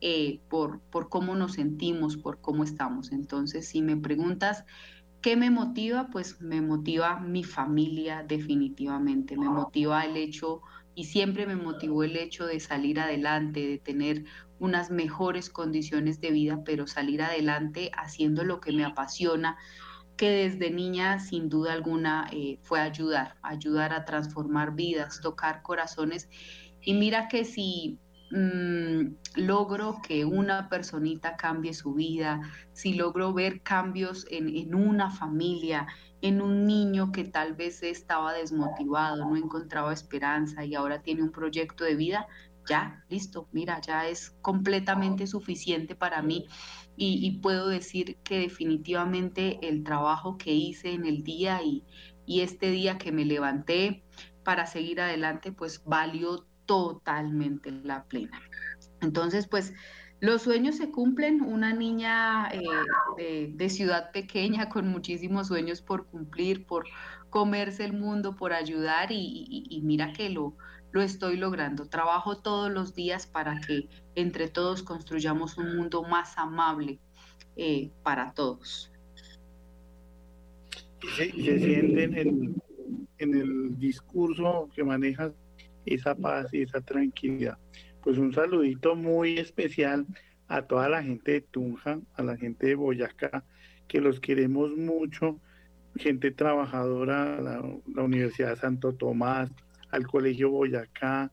[0.00, 3.10] eh, por, por cómo nos sentimos, por cómo estamos.
[3.10, 4.64] Entonces, si me preguntas
[5.22, 6.08] ¿Qué me motiva?
[6.10, 10.62] Pues me motiva mi familia definitivamente, me motiva el hecho
[10.96, 14.24] y siempre me motivó el hecho de salir adelante, de tener
[14.58, 19.56] unas mejores condiciones de vida, pero salir adelante haciendo lo que me apasiona,
[20.16, 26.28] que desde niña sin duda alguna eh, fue ayudar, ayudar a transformar vidas, tocar corazones.
[26.80, 28.00] Y mira que si
[28.34, 32.40] Mm, logro que una personita cambie su vida,
[32.72, 35.86] si logro ver cambios en, una familia,
[36.22, 41.30] en un niño que tal vez estaba desmotivado, no encontraba esperanza y ahora tiene un
[41.30, 42.26] proyecto de vida,
[42.66, 46.46] ya, listo, mira, ya es completamente suficiente para mí
[46.96, 51.84] y, y puedo decir que definitivamente el trabajo que hice en el día y,
[52.24, 54.04] y este día que me levanté
[54.42, 58.40] para seguir adelante, pues valió totalmente la plena.
[59.02, 59.74] Entonces, pues
[60.20, 61.42] los sueños se cumplen.
[61.42, 62.48] Una niña
[63.18, 66.86] eh, de, ciudad pequeña con muchísimos sueños por cumplir, por
[67.28, 70.56] comerse el mundo, por ayudar y, mira que lo,
[70.92, 71.90] lo estoy logrando.
[71.90, 77.00] Trabajo todos los días para que entre todos construyamos un mundo más amable
[77.56, 78.90] eh, para todos.
[81.16, 82.62] Se, se siente en
[83.22, 85.32] en el discurso que manejas
[85.86, 87.58] esa paz y esa tranquilidad.
[88.02, 90.06] Pues un saludito muy especial
[90.48, 93.44] a toda la gente de Tunja, a la gente de Boyacá,
[93.88, 95.38] que los queremos mucho,
[95.96, 97.62] gente trabajadora, la,
[97.94, 99.50] la Universidad de Santo Tomás,
[99.90, 101.30] al Colegio Boyacá.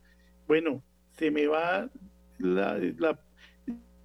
[0.47, 0.84] Bueno,
[1.18, 1.89] se me va
[2.38, 3.20] la, la,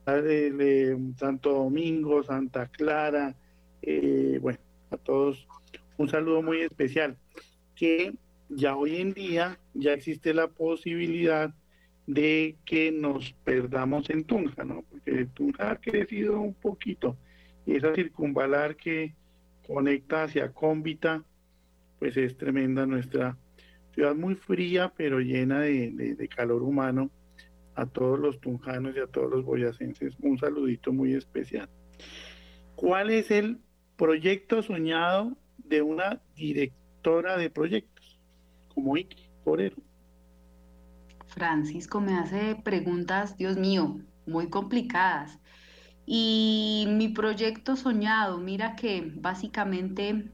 [0.07, 3.34] de, Santo Domingo, Santa Clara,
[3.82, 4.59] eh, bueno,
[4.90, 5.47] a todos
[5.97, 7.16] un saludo muy especial.
[7.74, 8.14] Que
[8.49, 11.55] ya hoy en día ya existe la posibilidad
[12.07, 14.82] de que nos perdamos en Tunja, ¿no?
[14.90, 17.16] Porque Tunja ha crecido un poquito
[17.66, 19.14] y esa circunvalar que
[19.66, 21.24] conecta hacia Cómbita,
[21.99, 23.38] pues es tremenda nuestra
[23.95, 27.11] ciudad muy fría, pero llena de, calor humano.
[27.76, 31.68] A todos los tunjanos y a todos los boyacenses, un saludito muy especial.
[32.76, 33.59] ¿Cuál es el
[33.97, 37.93] proyecto soñado de una directora de proyectos
[38.75, 39.77] como Iki Forero?
[41.27, 45.39] Francisco me hace preguntas, Dios mío, muy complicadas.
[46.07, 50.31] Y mi proyecto soñado, mira que básicamente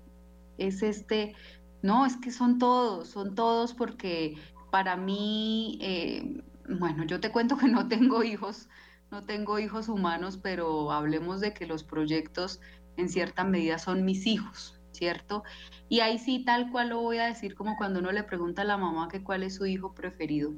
[0.58, 1.34] es este,
[1.82, 4.36] no, es que son todos, son todos porque
[4.70, 8.68] para mí, eh, bueno, yo te cuento que no tengo hijos,
[9.10, 12.60] no tengo hijos humanos, pero hablemos de que los proyectos
[12.96, 15.44] en cierta medida son mis hijos, ¿cierto?
[15.88, 18.64] Y ahí sí, tal cual lo voy a decir como cuando uno le pregunta a
[18.64, 20.52] la mamá que cuál es su hijo preferido.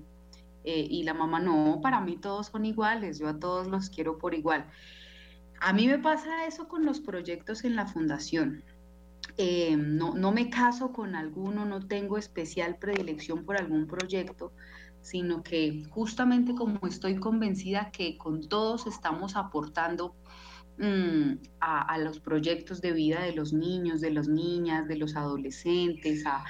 [0.64, 4.18] Eh, y la mamá, no, para mí todos son iguales, yo a todos los quiero
[4.18, 4.66] por igual.
[5.60, 8.64] A mí me pasa eso con los proyectos en la fundación.
[9.38, 14.52] Eh, no, no me caso con alguno, no tengo especial predilección por algún proyecto,
[15.00, 20.14] sino que justamente como estoy convencida que con todos estamos aportando
[20.78, 26.24] mm, a, los proyectos de vida de los niños, de las niñas, de los adolescentes,
[26.26, 26.44] a,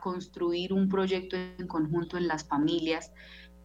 [0.00, 3.12] construir un proyecto en conjunto en las familias,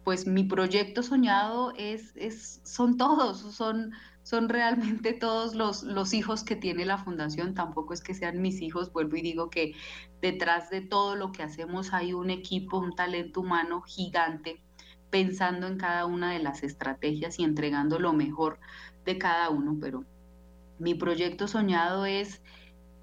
[0.04, 3.92] pues mi proyecto soñado es, son todos, son,
[4.22, 8.60] son realmente todos los, los hijos que tiene la fundación, tampoco es que sean mis
[8.62, 9.74] hijos, vuelvo y digo que
[10.20, 14.62] detrás de todo lo que hacemos hay un equipo, un talento humano gigante,
[15.10, 18.60] pensando en cada una de las estrategias y entregando lo mejor
[19.08, 20.04] de cada uno, pero
[20.78, 22.42] mi proyecto soñado es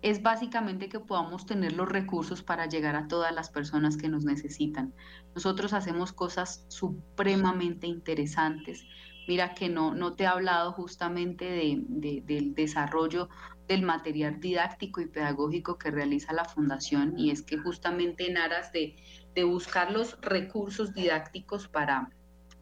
[0.06, 4.24] es básicamente que podamos tener los recursos para llegar a todas las personas que nos
[4.24, 4.94] necesitan.
[5.34, 8.86] Nosotros hacemos cosas supremamente interesantes.
[9.28, 13.30] Mira que no, no te he hablado justamente de, del desarrollo
[13.68, 18.72] del material didáctico y pedagógico que realiza la Fundación y es que justamente en aras
[18.72, 18.96] de,
[19.34, 22.12] de buscar los recursos didácticos para,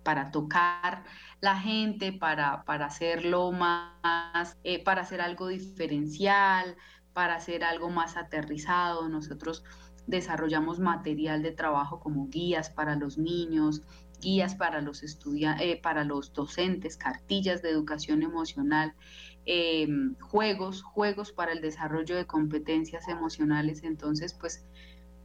[0.04, 1.04] para tocar
[1.41, 6.78] la gente, para, para hacerlo más, eh, para hacer algo diferencial,
[7.14, 9.08] para hacer algo más aterrizado.
[9.10, 9.64] Nosotros
[10.08, 13.82] desarrollamos material de trabajo como guías para los niños,
[14.22, 18.93] guías para los eh, para los docentes, cartillas de educación emocional,
[19.45, 19.88] eh,
[20.22, 23.84] juegos, juegos para el desarrollo de competencias emocionales.
[23.84, 24.66] Entonces, pues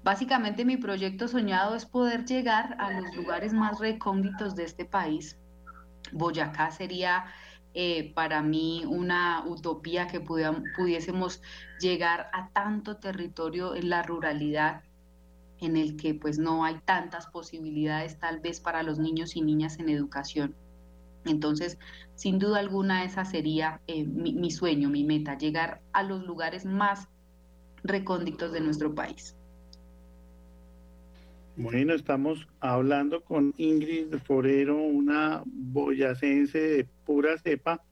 [0.02, 5.38] básicamente mi proyecto soñado es poder llegar a los lugares más recónditos de este país.
[6.12, 7.26] Boyacá sería
[7.74, 11.42] eh, para mí una utopía que pudiésemos
[11.78, 14.82] llegar a tanto territorio en la ruralidad
[15.60, 19.78] en el que pues no hay tantas posibilidades tal vez para los niños y niñas
[19.78, 20.54] en educación.
[21.24, 21.78] Entonces,
[22.14, 26.64] sin duda alguna, esa sería eh, mi, mi sueño, mi meta, llegar a los lugares
[26.64, 27.08] más
[27.82, 29.37] recónditos de nuestro país.
[31.60, 37.82] Bueno, estamos hablando con Ingrid Forero, una boyacense de pura cepa,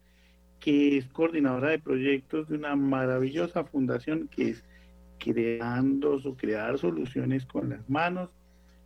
[0.61, 4.65] que es coordinadora de proyectos de una maravillosa fundación que es
[5.19, 8.31] creando o crear soluciones con las manos,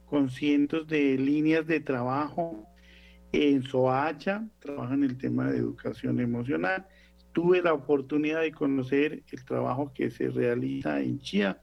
[0.06, 2.64] con cientos de líneas de trabajo
[3.32, 6.86] en Soacha, trabaja en el tema de educación emocional.
[7.34, 11.60] Tuve la oportunidad de conocer el trabajo que se realiza en Chía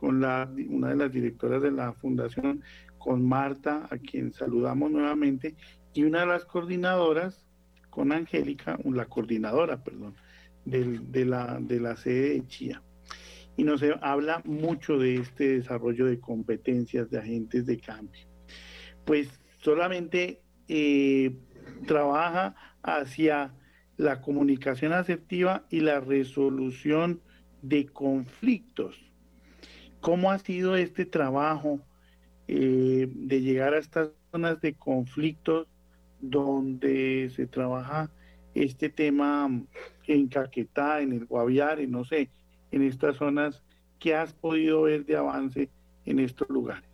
[0.00, 2.62] con la, una de las directoras de la fundación,
[2.96, 5.56] con Marta, a quien saludamos nuevamente,
[5.92, 7.44] y una de las coordinadoras,
[7.90, 10.14] con Angélica, la coordinadora, perdón,
[10.64, 12.82] de, la, de la sede de Chía.
[13.58, 18.26] Y nos habla mucho de este desarrollo de competencias de agentes de cambio.
[19.04, 19.28] Pues
[19.58, 21.36] solamente eh,
[21.86, 23.52] trabaja hacia
[23.98, 27.20] la comunicación asertiva y la resolución
[27.60, 29.09] de conflictos
[30.00, 31.80] ¿Cómo ha sido este trabajo
[32.48, 35.66] eh, de llegar a estas zonas de conflictos
[36.20, 38.10] donde se trabaja
[38.54, 39.48] este tema
[40.06, 42.28] en Caquetá, en el Guaviare, no sé,
[42.72, 43.62] en estas zonas,
[43.98, 45.68] ¿qué has podido ver de avance
[46.06, 46.88] en estos lugares?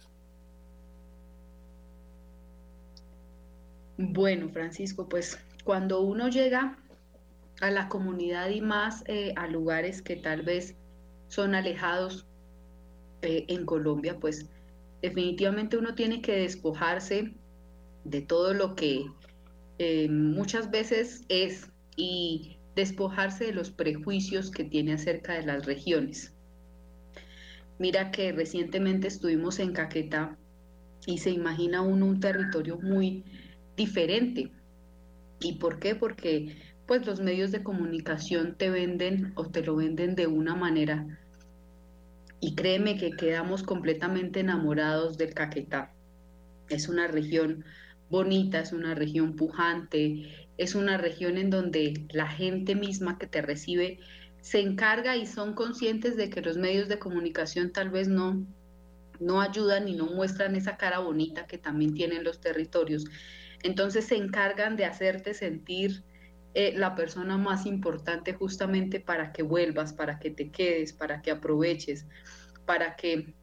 [3.99, 6.77] Bueno, Francisco, pues cuando uno llega
[7.61, 10.77] a la comunidad y más eh, a lugares que tal vez
[11.29, 12.27] son alejados
[13.23, 14.49] en Colombia, pues
[15.03, 17.35] definitivamente uno tiene que despojarse
[18.05, 19.07] de todo lo que
[19.79, 26.35] eh, muchas veces es y despojarse de los prejuicios que tiene acerca de las regiones.
[27.79, 30.37] Mira que recientemente estuvimos en Caquetá
[31.07, 33.25] y se imagina uno un territorio muy
[33.77, 34.51] diferente.
[35.41, 35.95] ¿Y por qué?
[35.95, 36.57] Porque
[36.87, 41.19] pues los medios de comunicación te venden o te lo venden de una manera.
[42.41, 45.93] Y créeme que quedamos completamente enamorados del Caquetá.
[46.69, 47.65] Es una región
[48.11, 53.43] bonita, es una región pujante, es una región en donde la gente misma que te
[53.43, 53.99] recibe
[54.41, 58.47] se encarga y son conscientes de que los medios de comunicación tal vez no,
[59.19, 63.07] no ayudan y no muestran esa cara bonita que también tienen los territorios.
[63.63, 66.05] Entonces se encargan de hacerte sentir
[66.59, 71.31] eh, la persona más importante justamente para que vuelvas, para que te quedes, para que
[71.31, 72.07] aproveches,
[72.65, 73.35] para que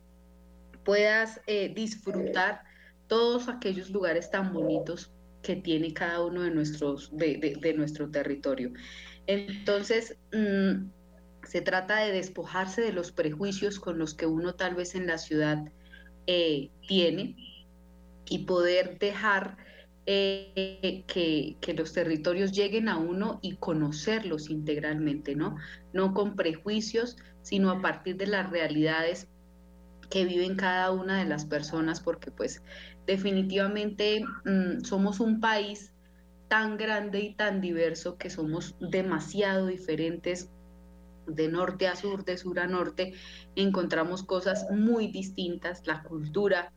[0.84, 2.64] puedas eh, disfrutar
[3.06, 8.74] todos aquellos lugares tan bonitos que tiene cada uno de, nuestros, de nuestro territorio.
[9.28, 10.90] Entonces, mm,
[11.44, 15.20] se trata de despojarse de los prejuicios con los que uno tal vez en la
[15.20, 15.72] ciudad
[16.26, 17.36] eh, tiene
[18.26, 19.58] y poder dejar
[20.06, 25.56] eh, que, los territorios lleguen a uno y conocerlos integralmente, ¿no?
[25.94, 29.30] No con prejuicios, sino a partir de las realidades
[30.10, 32.62] que viven cada una de las personas, porque pues
[33.08, 35.94] definitivamente mm, somos un país
[36.50, 40.50] tan grande y tan diverso que somos demasiado diferentes
[41.28, 43.14] de norte a sur, de sur a norte,
[43.56, 46.74] encontramos cosas muy distintas, la cultura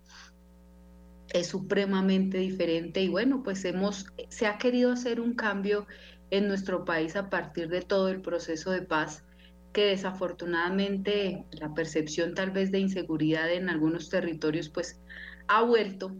[1.39, 5.87] es supremamente diferente y bueno, pues hemos, se ha querido hacer un cambio
[6.31, 9.25] en nuestro país a partir de todo el proceso de paz
[9.73, 15.01] que desafortunadamente la percepción tal vez de inseguridad en algunos territorios pues
[15.49, 16.17] ha vuelto,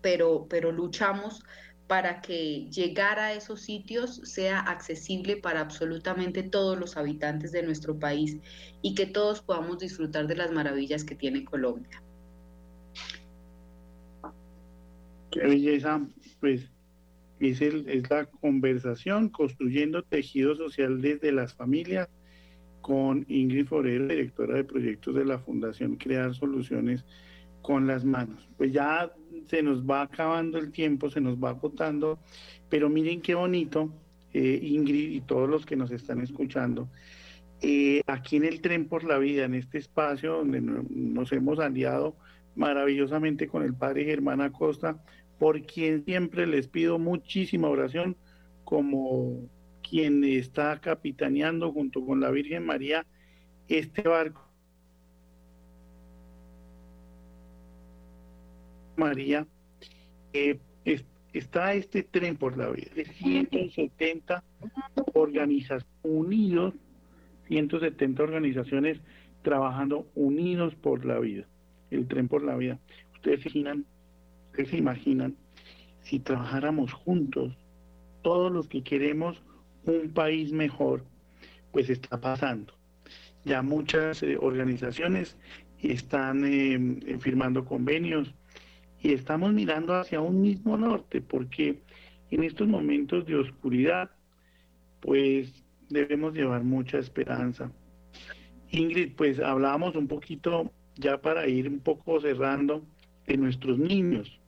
[0.00, 1.44] pero, pero luchamos
[1.86, 7.98] para que llegar a esos sitios sea accesible para absolutamente todos los habitantes de nuestro
[7.98, 8.38] país
[8.82, 12.02] y que todos podamos disfrutar de las maravillas que tiene Colombia.
[15.30, 16.06] Qué belleza,
[16.40, 16.70] pues
[17.40, 22.08] es, el, es la conversación construyendo tejido social desde las familias
[22.80, 27.04] con Ingrid Forero, directora de proyectos de la Fundación Crear Soluciones
[27.62, 28.48] con las manos.
[28.56, 29.12] Pues ya
[29.46, 32.18] se nos va acabando el tiempo, se nos va agotando,
[32.68, 33.92] pero miren qué bonito,
[34.32, 36.88] eh, Ingrid y todos los que nos están escuchando,
[37.62, 42.16] eh, aquí en el Tren por la Vida, en este espacio donde nos hemos aliado
[42.60, 45.02] maravillosamente con el Padre Germán Acosta,
[45.38, 48.18] por quien siempre les pido muchísima oración,
[48.64, 49.48] como
[49.82, 53.06] quien está capitaneando junto con la Virgen María
[53.66, 54.46] este barco.
[58.96, 59.46] María,
[61.32, 64.44] está este tren por la vida, de 170
[65.14, 66.74] organizaciones unidos,
[67.48, 69.00] 170 organizaciones
[69.40, 71.46] trabajando unidos por la vida,
[71.90, 72.78] el tren por la vida.
[73.14, 73.86] Ustedes se imaginan,
[74.50, 75.36] ustedes se imaginan
[76.02, 77.56] si trabajáramos juntos,
[78.22, 79.42] todos los que queremos
[79.84, 81.04] un país mejor,
[81.72, 82.74] pues está pasando.
[83.44, 85.36] Ya muchas eh, organizaciones
[85.82, 88.34] están eh, firmando convenios
[89.02, 91.80] y estamos mirando hacia un mismo norte, porque
[92.30, 94.10] en estos momentos de oscuridad,
[95.00, 97.72] pues debemos llevar mucha esperanza.
[98.70, 100.70] Ingrid, pues hablábamos un poquito,
[101.00, 102.84] ya para ir un poco cerrando,
[103.26, 104.40] de nuestros niños,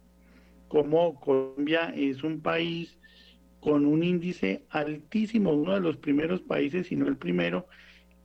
[0.69, 2.99] como Colombia es un país
[3.61, 7.67] con un índice altísimo, uno de los primeros países, si no el primero,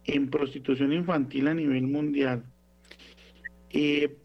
[0.05, 2.43] en prostitución infantil a nivel mundial.
[3.69, 4.15] Eh,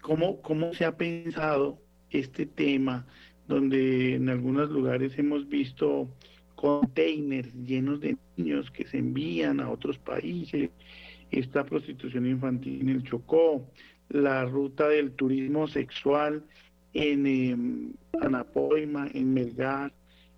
[0.00, 1.78] ¿Cómo, ¿Cómo se ha pensado
[2.10, 3.06] este tema
[3.46, 6.08] donde en algunos lugares hemos visto
[6.56, 10.70] containers llenos de niños que se envían a otros países,
[11.30, 13.66] esta prostitución infantil en el Chocó,
[14.08, 16.44] la ruta del turismo sexual
[16.94, 19.92] en em, Anapoima, en Melgar,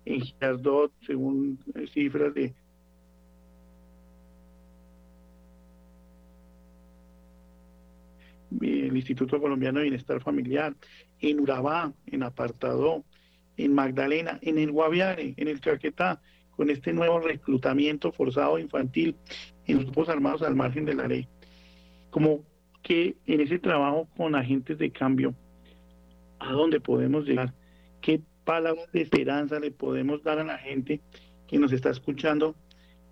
[0.05, 2.53] en Girardot, según eh, cifras de
[8.61, 10.75] el Instituto Colombiano de Bienestar Familiar,
[11.19, 13.03] en Urabá, en Apartado,
[13.57, 16.19] en Magdalena, en el Guaviare, en el Caquetá,
[16.55, 19.15] con este nuevo reclutamiento forzado infantil
[19.71, 21.27] en los grupos armados al margen de la ley.
[22.09, 22.41] Como
[22.81, 25.33] que en ese trabajo con agentes de cambio,
[26.39, 27.53] ¿a dónde podemos llegar?
[28.01, 31.01] ¿Qué palabras de esperanza le podemos dar a la gente
[31.47, 32.55] que nos está escuchando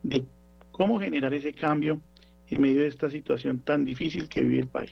[0.03, 0.23] de
[0.71, 2.01] cómo generar ese cambio
[2.49, 4.91] en medio de esta situación tan difícil que vive el país?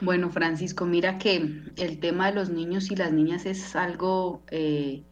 [0.00, 1.36] Bueno, Francisco, mira que
[1.76, 5.02] el tema de los niños y las niñas es algo eh,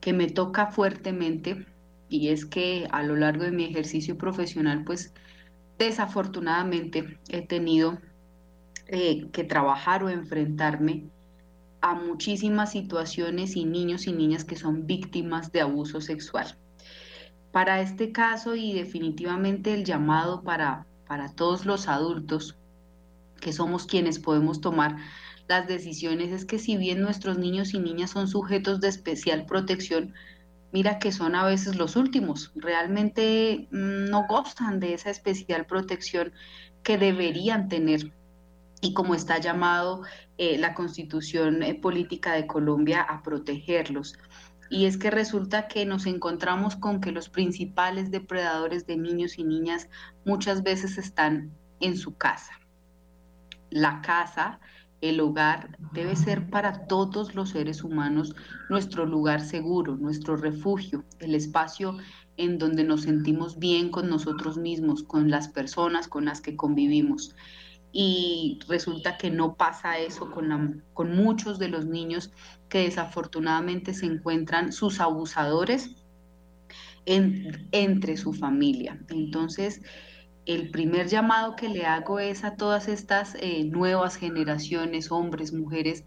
[0.00, 1.64] que me toca fuertemente
[2.08, 5.14] y es que a lo largo de mi ejercicio profesional, pues
[5.78, 7.98] desafortunadamente he tenido
[8.86, 11.04] eh, que trabajar o enfrentarme
[11.80, 16.56] a muchísimas situaciones y niños y niñas que son víctimas de abuso sexual.
[17.50, 22.56] Para este caso y definitivamente el llamado para, para todos los adultos,
[23.40, 24.96] que somos quienes podemos tomar
[25.48, 30.14] las decisiones, es que si bien nuestros niños y niñas son sujetos de especial protección,
[30.72, 36.32] mira que son a veces los últimos, realmente mm, no gustan de esa especial protección
[36.82, 38.12] que deberían tener
[38.80, 40.02] y como está llamado
[40.38, 44.18] eh, la constitución eh, política de Colombia a protegerlos.
[44.70, 49.44] Y es que resulta que nos encontramos con que los principales depredadores de niños y
[49.44, 49.88] niñas
[50.24, 52.58] muchas veces están en su casa.
[53.70, 54.58] La casa,
[55.02, 58.34] el hogar, debe ser para todos los seres humanos
[58.70, 61.98] nuestro lugar seguro, nuestro refugio, el espacio
[62.38, 67.34] en donde nos sentimos bien con nosotros mismos, con las personas con las que convivimos
[67.92, 72.30] y resulta que no pasa eso con, con muchos de los niños
[72.70, 75.90] que desafortunadamente se encuentran sus abusadores
[77.04, 78.98] entre su familia.
[79.08, 79.82] Entonces,
[80.46, 86.04] el primer llamado que le hago es a todas estas eh, nuevas generaciones, hombres, mujeres,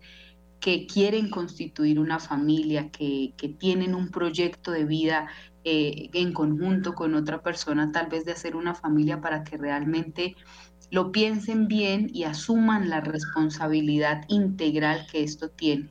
[0.59, 5.27] que quieren constituir una familia, que, tienen un proyecto de vida
[5.63, 10.35] eh, en conjunto con otra persona, tal vez de hacer una familia para que realmente
[10.91, 15.89] lo piensen bien y asuman la responsabilidad integral que esto tiene.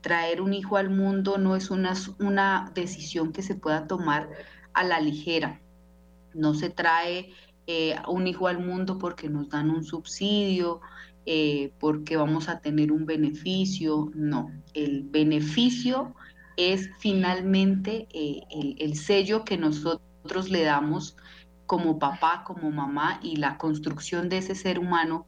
[0.00, 4.28] Traer un hijo al mundo no es una, una decisión que se pueda tomar
[4.72, 5.60] a la ligera.
[6.34, 7.32] No se trae
[7.70, 10.80] eh, un hijo al mundo porque nos dan un subsidio,
[11.26, 14.10] eh, porque vamos a tener un beneficio.
[14.14, 16.14] No, el beneficio
[16.56, 21.18] es finalmente eh, el, el sello que nosotros le damos
[21.66, 25.26] como papá, como mamá y la construcción de ese ser humano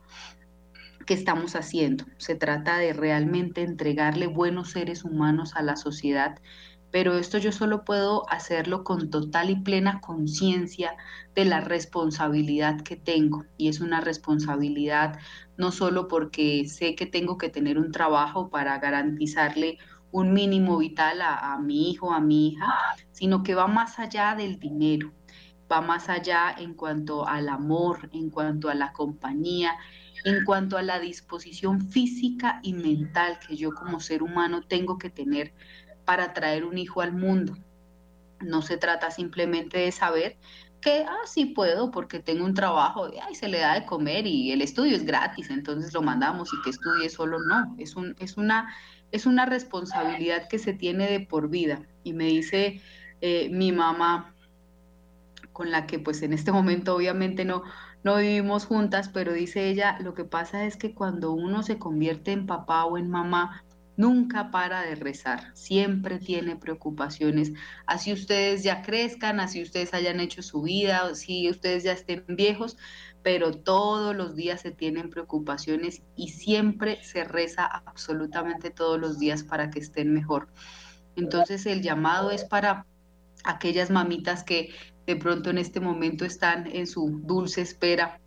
[1.04, 2.06] que estamos haciendo.
[2.16, 6.38] Se trata de realmente entregarle buenos seres humanos a la sociedad,
[6.90, 10.96] pero esto yo solo puedo hacerlo con total y plena conciencia
[11.34, 13.44] de la responsabilidad que tengo.
[13.56, 15.18] Y es una responsabilidad
[15.56, 19.78] no solo porque sé que tengo que tener un trabajo para garantizarle
[20.12, 22.66] un mínimo vital a, a mi hijo, a mi hija,
[23.12, 25.12] sino que va más allá del dinero
[25.70, 29.76] va más allá en cuanto al amor, en cuanto a la compañía,
[30.24, 35.10] en cuanto a la disposición física y mental que yo como ser humano tengo que
[35.10, 35.54] tener
[36.04, 37.56] para traer un hijo al mundo.
[38.40, 40.38] No se trata simplemente de saber
[40.80, 44.50] que, ah, sí puedo porque tengo un trabajo, y se le da de comer y
[44.52, 48.36] el estudio es gratis, entonces lo mandamos y que estudie solo, no, es, un, es,
[48.36, 48.74] una,
[49.12, 51.82] es una responsabilidad que se tiene de por vida.
[52.02, 52.80] Y me dice
[53.20, 54.34] eh, mi mamá,
[55.52, 57.62] con la que pues en este momento obviamente no,
[58.02, 62.32] no vivimos juntas, pero dice ella, lo que pasa es que cuando uno se convierte
[62.32, 63.62] en papá o en mamá,
[64.00, 67.52] nunca para de rezar, siempre tiene preocupaciones,
[67.86, 72.78] así ustedes ya crezcan, así ustedes hayan hecho su vida, así ustedes ya estén viejos,
[73.22, 79.42] pero todos los días se tienen preocupaciones y siempre se reza absolutamente todos los días
[79.44, 80.48] para que estén mejor.
[81.14, 82.86] Entonces el llamado es para
[83.44, 84.70] aquellas mamitas que
[85.06, 88.18] de pronto en este momento están en su dulce espera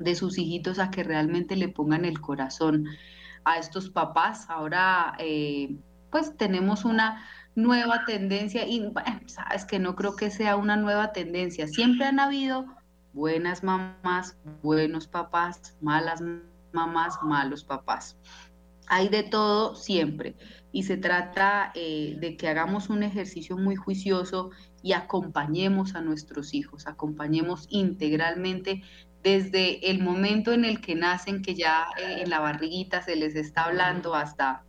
[0.00, 2.86] de sus hijitos a que realmente le pongan el corazón
[3.46, 4.44] a estos papás.
[4.50, 5.74] Ahora, eh,
[6.10, 7.24] pues tenemos una
[7.54, 8.92] nueva tendencia y
[9.26, 11.66] sabes que no creo que sea una nueva tendencia.
[11.68, 12.66] Siempre han habido
[13.14, 16.22] buenas mamás, buenos papás, malas
[16.72, 18.18] mamás, malos papás.
[18.88, 20.36] Hay de todo siempre
[20.72, 24.50] y se trata eh, de que hagamos un ejercicio muy juicioso
[24.82, 28.82] y acompañemos a nuestros hijos, acompañemos integralmente
[29.26, 33.34] desde el momento en el que nacen, que ya eh, en la barriguita se les
[33.34, 34.62] está hablando, hasta,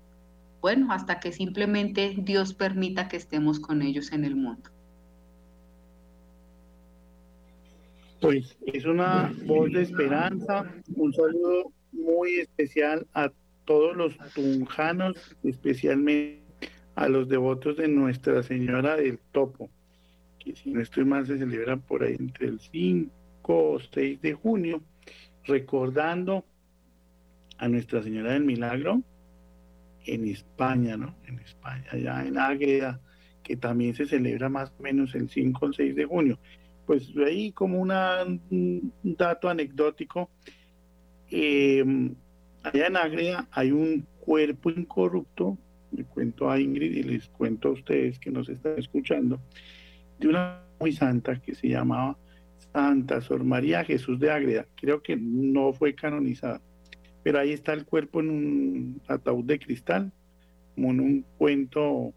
[0.62, 4.68] bueno, hasta que simplemente Dios permita que estemos con ellos en el mundo.
[8.20, 13.32] Pues es una voz de esperanza, un saludo muy especial a
[13.66, 16.42] todos los tunjanos, especialmente
[16.96, 19.70] a los devotos de Nuestra Señora del Topo,
[20.40, 23.17] que si no estoy mal se celebran por ahí entre el 5
[23.48, 24.82] o 6 de junio,
[25.46, 26.46] recordando
[27.58, 29.02] a Nuestra Señora del Milagro
[30.06, 31.16] en España, ¿no?
[31.26, 33.00] En España, allá en Ágreda,
[33.44, 36.40] que también se celebra más o menos el 5 o 6 de junio.
[36.86, 40.30] Pues ahí como un dato anecdótico,
[41.30, 41.84] eh,
[42.74, 45.58] Allá en Ágreda hay un cuerpo incorrupto,
[45.92, 49.40] le cuento a Ingrid y les cuento a ustedes que nos están escuchando,
[50.20, 52.18] de una muy santa que se llamaba
[52.74, 54.66] Santa Sor María Jesús de Ágreda.
[54.76, 56.62] Creo que no fue canonizada,
[57.24, 60.12] pero ahí está el cuerpo en un ataúd de cristal,
[60.76, 62.14] como en un cuento,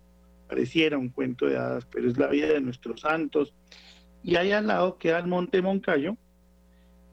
[0.49, 3.55] pareciera un cuento de hadas, pero es la vida de nuestros santos.
[4.23, 6.17] Y ahí al lado queda el Monte Moncayo,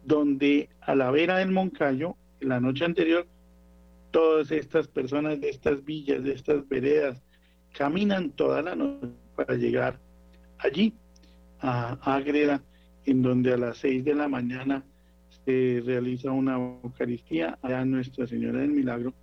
[0.04, 3.28] donde a la vera del Moncayo, en la noche anterior,
[4.12, 7.24] todas estas personas de estas villas, de estas veredas,
[7.74, 10.00] caminan toda la noche para llegar
[10.58, 10.94] allí,
[11.60, 12.62] a Ágreda,
[13.08, 14.84] en donde a las seis de la mañana
[15.46, 19.14] se realiza una Eucaristía allá Nuestra Señora del Milagro.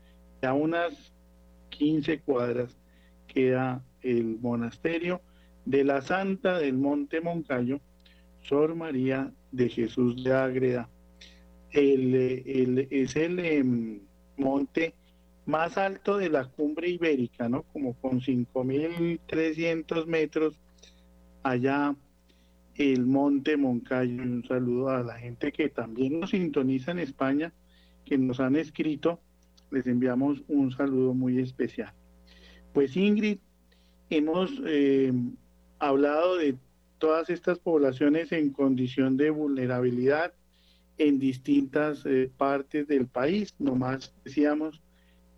[0.43, 1.13] a unas
[1.69, 2.77] 15 cuadras
[3.27, 5.21] queda el monasterio
[5.67, 7.81] de la Santa del Monte Moncayo,
[8.43, 10.89] Sor María de Jesús de Ágreda.
[11.71, 14.01] El, es el em,
[14.37, 14.95] monte
[15.45, 17.65] más alto de la cumbre ibérica, ¿no?
[17.65, 20.59] Como con 5.300 metros
[21.43, 21.95] allá
[22.77, 24.23] el Monte Moncayo.
[24.23, 27.53] Un saludo a la gente que también nos sintoniza en España,
[28.05, 29.21] que nos han escrito.
[29.71, 31.93] Les enviamos un saludo muy especial.
[32.73, 33.39] Pues Ingrid,
[34.11, 35.13] hemos eh,
[35.79, 36.57] hablado de
[36.99, 40.33] todas estas poblaciones en condición de vulnerabilidad
[40.99, 43.55] en distintas eh, partes del país.
[43.59, 44.81] Nomás decíamos,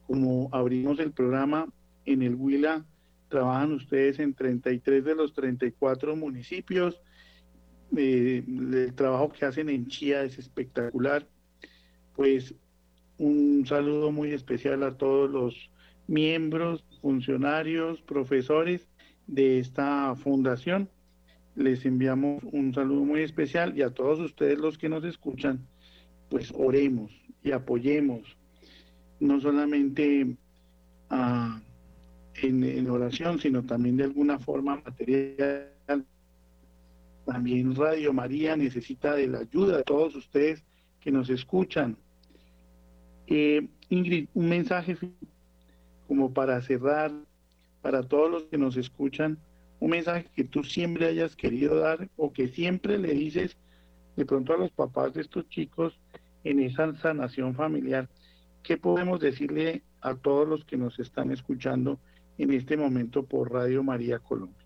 [0.07, 1.69] como abrimos el programa
[2.05, 2.85] en el Huila,
[3.29, 7.01] trabajan ustedes en 33 de los 34 municipios.
[7.97, 11.27] Eh, el trabajo que hacen en Chía es espectacular.
[12.15, 12.55] Pues
[13.19, 15.71] un saludo muy especial a todos los
[16.07, 18.89] miembros, funcionarios, profesores
[19.27, 20.89] de esta fundación.
[21.55, 25.67] Les enviamos un saludo muy especial y a todos ustedes los que nos escuchan,
[26.29, 27.13] pues oremos
[27.43, 28.37] y apoyemos,
[29.21, 30.37] no solamente
[31.09, 31.61] a
[32.43, 35.73] en, oración, sino también de alguna forma material.
[37.27, 40.65] También Radio María necesita de la ayuda de todos ustedes
[41.01, 41.97] que nos escuchan.
[43.27, 44.97] Eh, Ingrid, un mensaje
[46.09, 47.13] como para cerrar,
[47.83, 49.39] para todos los que nos escuchan,
[49.81, 53.57] un mensaje que tú siempre hayas querido dar o que siempre le dices
[54.17, 55.99] de pronto a los papás de estos chicos
[56.45, 58.09] en esa sanación familiar.
[58.63, 61.99] ¿Qué podemos decirle a todos los que nos están escuchando
[62.39, 64.66] en este momento por Radio María Colombia.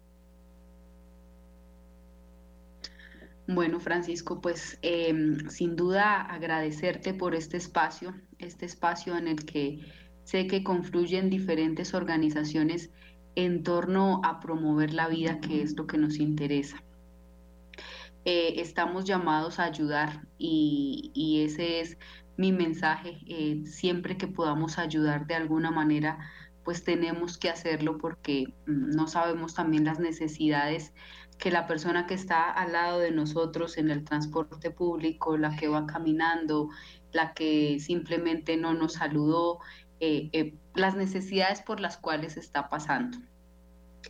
[3.52, 9.80] Bueno, Francisco, pues em, sin duda agradecerte por este espacio, este espacio en el que
[10.22, 12.90] sé que confluyen diferentes organizaciones
[13.34, 16.84] en torno a promover la vida, que es lo que nos interesa.
[18.24, 21.98] Eh, estamos llamados a ayudar y, ese es
[22.36, 23.18] mi mensaje.
[23.26, 26.18] Eh, siempre que podamos ayudar de alguna manera,
[26.64, 30.92] pues tenemos que hacerlo porque mm, no sabemos también las necesidades
[31.40, 35.68] que la persona que está al lado de nosotros en el transporte público, la que
[35.68, 36.68] va caminando,
[37.12, 39.58] la que simplemente no nos saludó,
[40.00, 43.18] eh, eh, las necesidades por las cuales está pasando.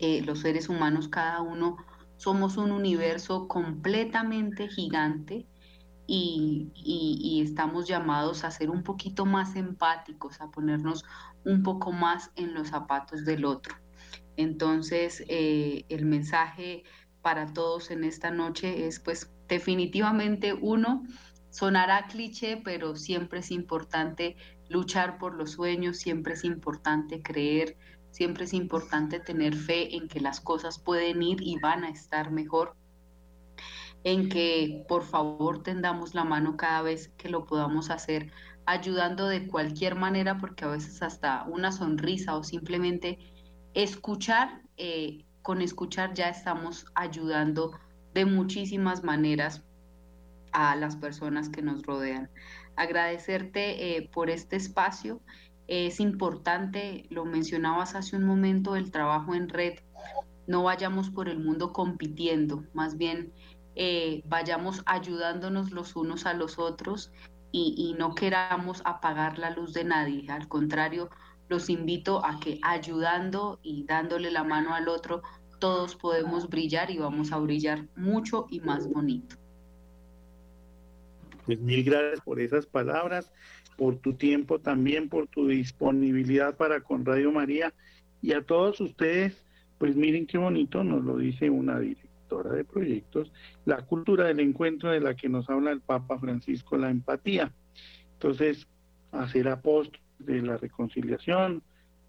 [0.00, 1.76] Eh, los seres humanos, cada uno,
[2.16, 5.46] somos un universo completamente gigante
[6.06, 11.04] y, estamos llamados a ser un poquito más empáticos, a ponernos
[11.44, 13.76] un poco más en los zapatos del otro.
[14.36, 16.82] Entonces, eh, el mensaje
[17.22, 21.04] para todos en esta noche es, pues, definitivamente uno,
[21.50, 24.36] sonará cliché, pero siempre es importante
[24.68, 27.76] luchar por los sueños, siempre es importante creer,
[28.10, 32.30] siempre es importante tener fe en que las cosas pueden ir y van a estar
[32.30, 32.76] mejor
[34.04, 38.32] en que por favor tendamos la mano cada vez que lo podamos hacer,
[38.66, 43.18] ayudando de cualquier manera, porque a veces hasta una sonrisa o simplemente
[43.74, 47.72] escuchar, eh, con escuchar ya estamos ayudando
[48.14, 49.62] de muchísimas maneras
[50.52, 52.30] a las personas que nos rodean.
[52.76, 55.20] Agradecerte eh, por este espacio.
[55.68, 59.78] Es importante, lo mencionabas hace un momento, el trabajo en red.
[60.46, 63.32] No vayamos por el mundo compitiendo, más bien
[63.76, 67.12] eh, vayamos ayudándonos los unos a los otros
[67.52, 70.30] y, no queramos apagar la luz de nadie.
[70.30, 71.10] Al contrario,
[71.50, 75.20] los invito a que ayudando y dándole la mano al otro,
[75.58, 79.36] todos podemos brillar y vamos a brillar mucho y más bonito.
[81.44, 83.32] Pues mil gracias por esas palabras,
[83.76, 87.74] por tu tiempo también, por tu disponibilidad para con Radio María
[88.22, 89.44] y a todos ustedes,
[89.78, 92.10] pues miren qué bonito nos lo dice una dirección
[92.54, 93.32] de proyectos,
[93.64, 97.52] la cultura del encuentro de la que nos habla el Papa Francisco, la empatía.
[98.12, 98.68] Entonces,
[99.10, 101.62] hacer apóstoles de la reconciliación,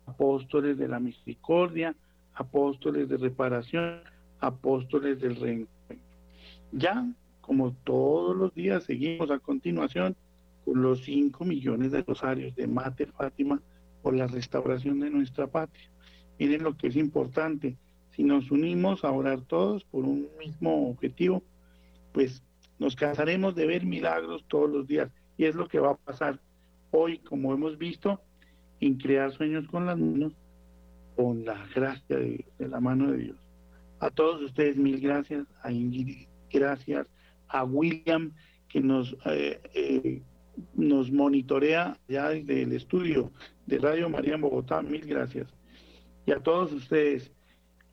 [0.05, 1.95] apóstoles de la misericordia,
[2.33, 4.01] apóstoles de reparación,
[4.39, 5.97] apóstoles del reencuentro.
[6.71, 7.05] Ya,
[7.41, 10.15] como todos los días, seguimos a continuación
[10.65, 13.61] los 5 millones de rosarios de Mate Fátima
[14.01, 15.89] por la restauración de nuestra patria.
[16.39, 17.75] Miren lo que es importante,
[18.15, 21.43] si nos unimos a orar todos por un mismo objetivo,
[22.13, 22.43] pues
[22.79, 25.09] nos cansaremos de ver milagros todos los días.
[25.37, 26.39] Y es lo que va a pasar
[26.91, 28.21] hoy, como hemos visto,
[28.79, 30.33] en crear sueños con las manos,
[31.15, 33.37] con la gracia de, la mano de Dios.
[33.99, 37.07] A todos ustedes mil gracias, a Ingrid gracias,
[37.47, 38.31] a William
[38.67, 40.21] que nos, eh, eh,
[40.73, 43.31] nos monitorea ya desde el estudio
[43.67, 45.47] de Radio María en Bogotá, mil gracias.
[46.25, 47.31] Y a todos ustedes,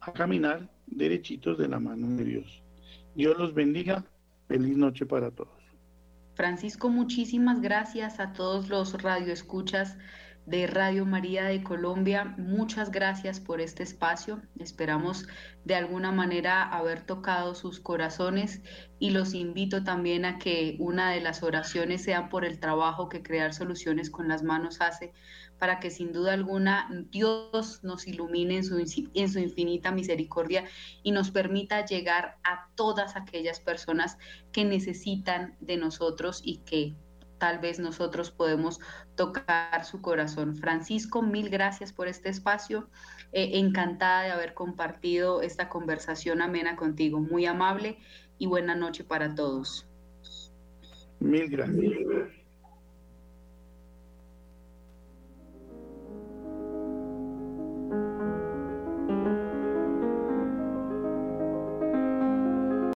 [0.01, 2.63] a caminar derechitos de la mano de Dios.
[3.15, 4.05] Dios los bendiga.
[4.47, 5.58] Feliz noche para todos.
[6.39, 9.97] Francisco, muchísimas gracias a todos los radioescuchas
[10.49, 12.35] de Radio María de Colombia.
[12.39, 14.41] Muchas gracias por este espacio.
[14.59, 15.27] Esperamos
[15.65, 18.63] de alguna manera haber tocado sus corazones
[18.99, 23.23] y los invito también a que una de las oraciones sea por el trabajo que
[23.23, 25.13] Crear Soluciones con las Manos hace
[25.59, 30.65] para que sin duda alguna Dios nos ilumine en su, en su infinita misericordia
[31.03, 34.17] y nos permita llegar a todas aquellas personas
[34.51, 36.97] que necesitan de nosotros y que
[37.39, 38.81] tal vez nosotros podemos
[39.15, 40.57] tocar su corazón.
[40.57, 42.89] Francisco, mil gracias por este espacio.
[43.33, 47.21] Eh, encantada de haber compartido esta conversación amena contigo.
[47.21, 47.99] Muy amable
[48.39, 49.87] y buena noche para todos.
[51.21, 52.38] Mil gracias.